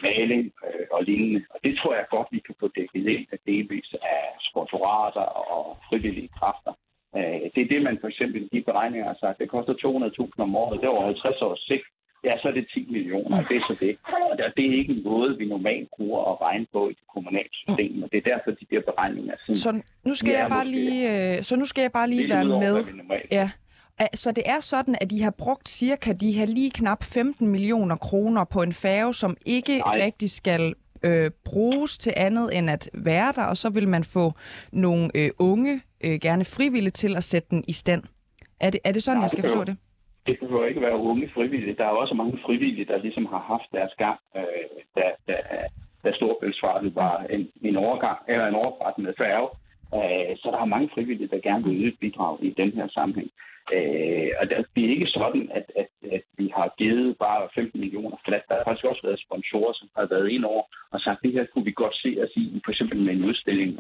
[0.03, 1.41] maling øh, og lignende.
[1.51, 5.77] Og det tror jeg godt, vi kan få dækket ind af delvis af sponsorater og
[5.89, 6.73] frivillige kræfter.
[7.17, 9.39] Øh, det er det, man for eksempel i de beregninger har sagt.
[9.39, 10.81] Det koster 200.000 om året.
[10.81, 11.87] Det er over 50 års sigt.
[12.25, 13.97] Ja, så er det 10 millioner, og det er så det.
[14.45, 17.49] Og det er ikke en måde, vi normalt bruger at regne på i det kommunale
[17.53, 19.57] system, og det er derfor, de der beregninger er sådan.
[19.57, 22.85] Så nu skal jeg bare lige, øh, så nu skal jeg bare lige være med.
[23.31, 23.51] Ja.
[24.15, 27.97] Så det er sådan, at de har brugt cirka de her lige knap 15 millioner
[27.97, 30.01] kroner på en færge, som ikke Nej.
[30.05, 34.33] rigtig skal øh, bruges til andet end at være der, og så vil man få
[34.73, 38.03] nogle øh, unge, øh, gerne frivillige, til at sætte den i stand.
[38.61, 39.77] Er det, er det sådan, Nej, jeg skal forstå det?
[40.27, 41.77] Det behøver ikke være unge frivillige.
[41.77, 44.43] Der er også mange frivillige, der ligesom har haft deres gang, øh,
[44.97, 45.37] da, da,
[46.05, 49.49] da Storbæltsfartet var en, en overgang, eller en overfart med færge.
[49.99, 52.89] Øh, så der er mange frivillige, der gerne vil yde et bidrag i den her
[52.89, 53.31] sammenhæng.
[53.77, 54.45] Øh, og
[54.75, 58.45] det er ikke sådan, at, at, at vi har givet bare 15 millioner flat.
[58.49, 61.33] Der har faktisk også været sponsorer, som har været ind over og sagt, at det
[61.33, 63.71] her kunne vi godt se os i, for eksempel med en udstilling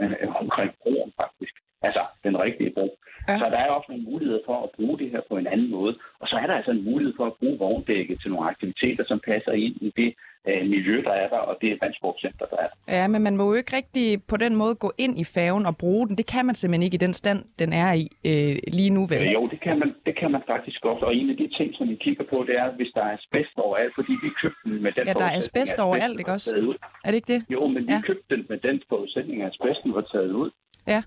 [0.43, 1.55] omkring broen faktisk.
[1.83, 2.89] Altså den rigtige bro.
[3.29, 3.39] Ja.
[3.39, 5.95] Så der er også nogle muligheder for at bruge det her på en anden måde.
[6.21, 9.21] Og så er der altså en mulighed for at bruge vogndækket til nogle aktiviteter, som
[9.31, 10.15] passer ind i det
[10.49, 12.97] øh, miljø, der er der, og det vandsportcenter, der er der.
[12.97, 15.77] Ja, men man må jo ikke rigtig på den måde gå ind i færgen og
[15.77, 16.19] bruge den.
[16.19, 19.23] Det kan man simpelthen ikke i den stand, den er i øh, lige nu, vel?
[19.27, 21.05] Øh, jo, det kan, man, det kan man faktisk også.
[21.07, 23.57] Og en af de ting, som vi kigger på, det er, hvis der er asbest
[23.57, 26.57] overalt, fordi vi købte den med den Ja, der er asbest overalt, ikke også?
[26.57, 26.77] Ud.
[27.05, 27.43] Er det ikke det?
[27.51, 28.01] Jo, men vi ja.
[28.01, 30.51] købte den med den forudsætning, at asbesten var taget ud.
[30.87, 31.03] Ja.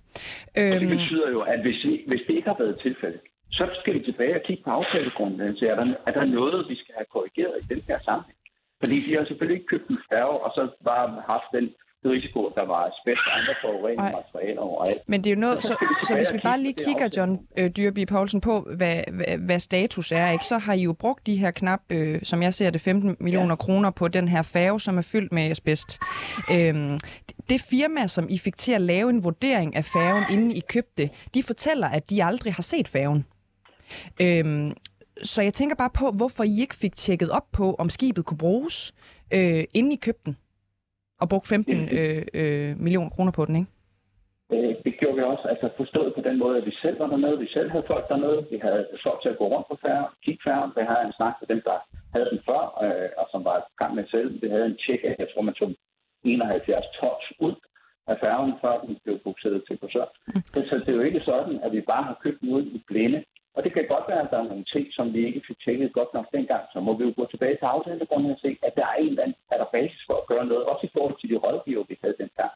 [0.57, 0.73] Øhm...
[0.73, 0.97] Og det øhm.
[0.97, 3.21] betyder jo, at hvis, hvis det ikke har været tilfældet,
[3.51, 5.55] så skal vi tilbage og kigge på aftalegrunden.
[5.57, 8.37] Så er der, er der noget, vi skal have korrigeret i den her sammenhæng?
[8.83, 11.65] Fordi de har selvfølgelig ikke købt en færge, og så bare haft den
[12.05, 15.01] risiko, der var asbest og andre forurenede materialer overalt.
[15.07, 18.05] Men det er jo noget, så, så hvis vi bare lige kigger, John øh, Dyrby
[18.07, 21.51] Poulsen, på, hvad, hvad, hvad status er, ikke, så har I jo brugt de her
[21.51, 23.55] knap, øh, som jeg ser det, 15 millioner ja.
[23.55, 25.99] kroner på den her færge, som er fyldt med asbest.
[26.51, 26.99] Øhm,
[27.49, 31.09] det firma, som I fik til at lave en vurdering af færgen, inden I købte,
[31.33, 33.25] de fortæller, at de aldrig har set færgen.
[34.21, 34.73] Øhm,
[35.21, 38.37] så jeg tænker bare på, hvorfor I ikke fik tjekket op på, om skibet kunne
[38.37, 38.93] bruges,
[39.33, 40.37] øh, inden I købte den,
[41.21, 43.71] og brugte 15 øh, øh, millioner kroner på den, ikke?
[44.53, 47.39] Øh, det gjorde vi også, altså forstået på den måde, at vi selv var dernede,
[47.39, 50.41] vi selv havde folk dernede, vi havde folk til at gå rundt på færre, kigge
[50.47, 51.77] færre, vi havde en snak med dem, der
[52.13, 54.41] havde den før, øh, og som var i gang med selv.
[54.41, 55.69] Vi havde en tjek af, jeg tror, man tog
[56.23, 57.55] 71 tons ud
[58.07, 60.05] af færgen, før den blev bukseret til på så.
[60.27, 60.41] Mm.
[60.69, 63.23] Så det er jo ikke sådan, at vi bare har købt den ud i blinde.
[63.55, 65.93] Og det kan godt være, at der er nogle ting, som vi ikke fik tjekket
[65.93, 66.63] godt nok dengang.
[66.73, 69.23] Så må vi jo gå tilbage til aftalegrunden og se, at der er en eller
[69.23, 71.95] anden, er der basis for at gøre noget, også i forhold til de rådgiver, vi
[72.03, 72.53] havde dengang.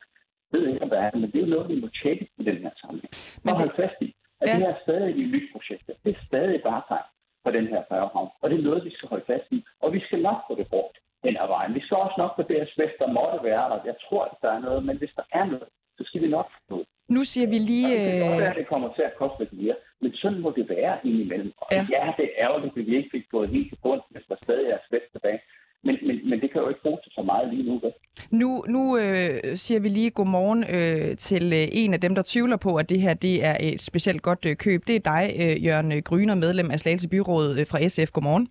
[0.51, 2.43] Jeg ved ikke, om der er, men det er jo noget, vi må tjekke i
[2.49, 3.13] den her sammenhæng.
[3.43, 3.59] Men det...
[3.61, 4.09] holde fast i,
[4.41, 4.55] at ja.
[4.55, 5.87] det er stadig et nyt projekt.
[6.03, 7.07] Det er stadig bare tegn
[7.43, 8.29] for den her færgehavn.
[8.41, 9.59] Og det er noget, vi skal holde fast i.
[9.83, 11.75] Og vi skal nok få det brugt den her vejen.
[11.77, 13.79] Vi skal også nok på det asbest, der måtte være der.
[13.91, 16.47] Jeg tror, at der er noget, men hvis der er noget, så skal vi nok
[16.69, 16.85] få.
[17.09, 17.89] Nu siger vi lige...
[17.89, 20.39] Ja, det kan godt være, at det kommer til at koste lidt mere, men sådan
[20.39, 21.51] må det være indimellem.
[21.57, 24.23] Og ja, ja det er ærgerligt, at vi ikke fik gået helt til grund, hvis
[24.29, 25.39] der stadig er svært tilbage.
[25.83, 27.79] Men, men, men det kan jo ikke bruges så meget lige nu.
[27.79, 27.91] Vel?
[28.31, 32.57] Nu, nu øh, siger vi lige godmorgen øh, til øh, en af dem, der tvivler
[32.57, 34.87] på, at det her det er et specielt godt øh, køb.
[34.87, 38.11] Det er dig, øh, Jørgen Gryner, medlem af Slagelse Byråd øh, fra SF.
[38.11, 38.47] Godmorgen.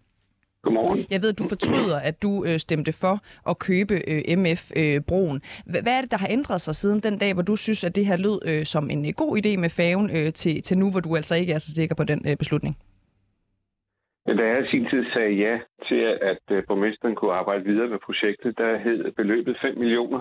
[0.66, 0.98] Godmorgen.
[1.14, 3.14] Jeg ved, du fortryder, at du øh, stemte for
[3.50, 5.38] at købe øh, MF-broen.
[5.66, 7.96] Øh, hvad er det, der har ændret sig siden den dag, hvor du synes, at
[7.96, 10.86] det her lød øh, som en øh, god idé med færgen, øh, til, til nu,
[10.92, 12.74] hvor du altså ikke er så sikker på den øh, beslutning?
[14.26, 15.54] Da jeg i sin tid sagde ja
[15.88, 16.00] til,
[16.32, 20.20] at øh, borgmesteren kunne arbejde videre med projektet, der hed beløbet 5 millioner.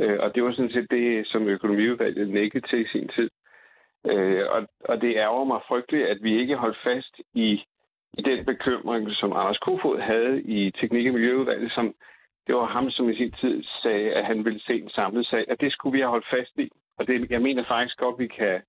[0.00, 3.30] Øh, og det var sådan set det, som økonomiudvalget nækkede til i sin tid.
[4.12, 4.60] Øh, og,
[4.90, 7.64] og det ærger mig frygteligt, at vi ikke holdt fast i
[8.18, 11.94] i den bekymring, som Anders Kofod havde i Teknik- og Miljøudvalget, som
[12.46, 15.44] det var ham, som i sin tid sagde, at han ville se en samlet sag,
[15.48, 16.68] at det skulle vi have holdt fast i.
[16.98, 18.62] Og det, jeg mener faktisk godt, at vi kan,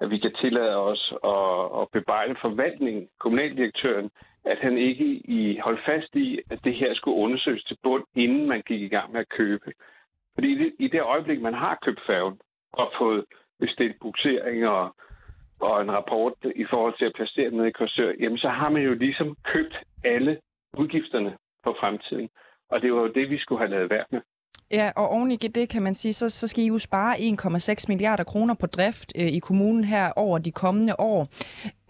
[0.00, 4.10] at vi kan tillade os at, at bebrejde forvaltningen, kommunaldirektøren,
[4.44, 8.48] at han ikke i, holdt fast i, at det her skulle undersøges til bund, inden
[8.48, 9.72] man gik i gang med at købe.
[10.34, 12.40] Fordi det, i det øjeblik, man har købt færgen
[12.72, 13.24] og fået
[13.60, 14.94] bestilt buksering og
[15.62, 18.68] og en rapport i forhold til at placere den nede i Korsør, jamen så har
[18.70, 20.38] man jo ligesom købt alle
[20.78, 21.32] udgifterne
[21.64, 22.28] for fremtiden.
[22.70, 24.20] Og det var jo det, vi skulle have lavet værd med.
[24.72, 27.84] Ja, og oven i det kan man sige, så, så skal I jo spare 1,6
[27.88, 31.28] milliarder kroner på drift øh, i kommunen her over de kommende år.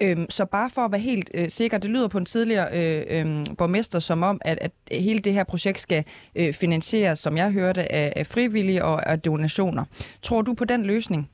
[0.03, 3.19] Øhm, så bare for at være helt øh, sikker, det lyder på en tidligere øh,
[3.19, 6.05] øh, borgmester som om, at, at hele det her projekt skal
[6.37, 9.85] øh, finansieres, som jeg hørte, af, af frivillige og af donationer.
[10.23, 11.31] Tror du på den løsning?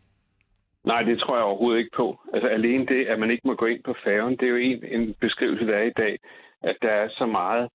[0.84, 2.20] Nej, det tror jeg overhovedet ikke på.
[2.32, 4.84] Altså alene det, at man ikke må gå ind på færgen, det er jo en,
[4.84, 6.18] en beskrivelse, der er i dag,
[6.62, 7.68] at der er så meget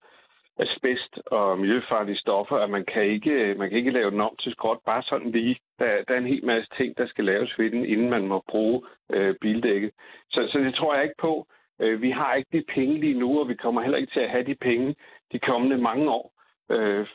[0.59, 4.51] asbest og miljøfarlige stoffer, at man kan ikke, man kan ikke lave den om til
[4.51, 5.57] skråt bare sådan lige.
[5.79, 8.43] Der, der er en hel masse ting, der skal laves ved den, inden man må
[8.49, 9.91] bruge øh, bildækket.
[10.29, 11.47] Så, så det tror jeg ikke på.
[11.81, 14.29] Øh, vi har ikke de penge lige nu, og vi kommer heller ikke til at
[14.29, 14.95] have de penge
[15.31, 16.33] de kommende mange år,
[16.71, 17.07] øh,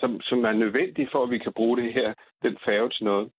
[0.00, 3.30] som, som er nødvendige for, at vi kan bruge det her, den færge til noget.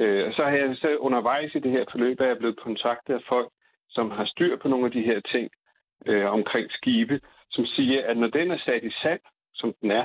[0.00, 3.22] Øh, så har jeg så undervejs i det her forløb, at jeg blevet kontaktet af
[3.28, 3.50] folk,
[3.88, 5.50] som har styr på nogle af de her ting
[6.06, 7.20] øh, omkring skibe,
[7.50, 9.20] som siger, at når den er sat i sand,
[9.54, 10.04] som den er,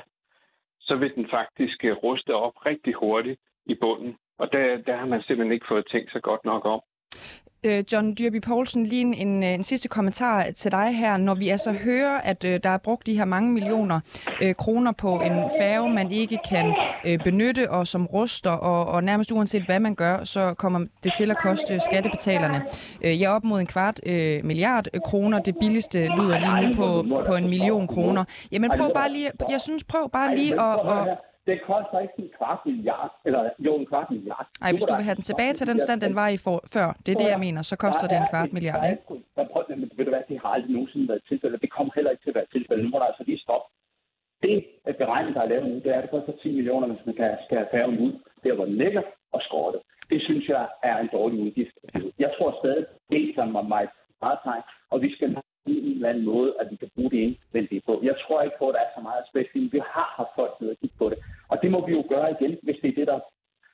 [0.80, 4.18] så vil den faktisk øh, ruste op rigtig hurtigt i bunden.
[4.38, 6.82] Og der, der har man simpelthen ikke fået tænkt sig godt nok om.
[7.64, 11.18] Øh, John Dyrby Poulsen, lige en, en, en sidste kommentar til dig her.
[11.18, 14.00] Når vi altså hører, at øh, der er brugt de her mange millioner
[14.42, 19.04] øh, kroner på en færge, man ikke kan øh, benytte, og som ruster, og, og
[19.04, 22.62] nærmest uanset hvad man gør, så kommer det til at koste skattebetalerne.
[23.02, 25.40] Øh, jeg er op mod en kvart øh, milliard kroner.
[25.40, 28.24] Det billigste lyder lige nu på, på en million kroner.
[28.52, 30.80] Jamen prøv bare lige, jeg synes prøv bare lige at...
[30.92, 31.18] at
[31.50, 34.48] det koster ikke en kvart milliard, eller jo en kvart milliard.
[34.64, 36.88] Nej, hvis du vil have den tilbage til den stand, den var i for, før,
[37.04, 39.04] det er det, jeg mener, så koster det en kvart milliard, ikke?
[39.80, 41.62] Men ved du hvad, det har aldrig nogensinde været tilfældet.
[41.62, 42.84] Det kommer heller ikke til at være tilfældet.
[42.86, 43.68] Nu må der altså lige stoppe.
[44.44, 47.06] Det at beregning, der er lavet nu, det er, at det koster 10 millioner, hvis
[47.06, 49.04] man kan, skal have færgen ud, der hvor den ligger,
[49.36, 49.80] og skrotte.
[50.12, 51.76] Det synes jeg er en dårlig udgift.
[52.20, 53.90] Jeg tror stadig, det var meget
[54.22, 55.30] meget tegn, og vi skal
[55.88, 57.94] en eller anden måde, at vi kan bruge det indvendigt på.
[58.04, 60.54] Jeg tror ikke på, at der er så meget aspekt i Vi har haft folk
[60.60, 61.20] til at kigge på det.
[61.52, 63.20] Og det må vi jo gøre igen, hvis det er det, der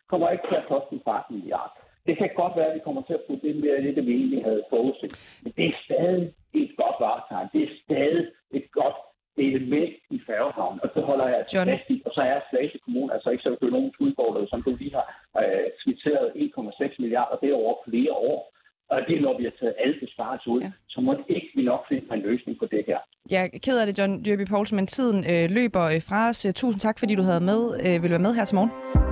[0.10, 1.72] kommer ikke til at koste en kvart milliard.
[2.08, 4.44] Det kan godt være, at vi kommer til at få det mere det, vi egentlig
[4.44, 5.12] havde forudset.
[5.44, 7.48] Men det er stadig et godt varetegn.
[7.54, 8.98] Det er stadig et godt
[9.38, 10.80] element i færgehavnen.
[10.84, 11.68] Og så holder jeg John.
[11.70, 14.96] fast i, og så er Slagelse Kommune altså ikke så økonomisk udfordret, som du lige
[15.00, 15.08] har
[15.42, 17.36] øh, skitseret 1,6 milliarder.
[17.42, 18.55] Det er over flere år.
[18.90, 20.72] Og det er, når vi har taget alle besparelser ud, ja.
[20.88, 23.00] så må ikke vi nok finde en løsning på det her.
[23.32, 26.48] Jeg er ked af det, John Dyrby Poulsen, men tiden øh, løber øh, fra os.
[26.56, 29.05] Tusind tak, fordi du havde med, øh, vil være med her til morgen.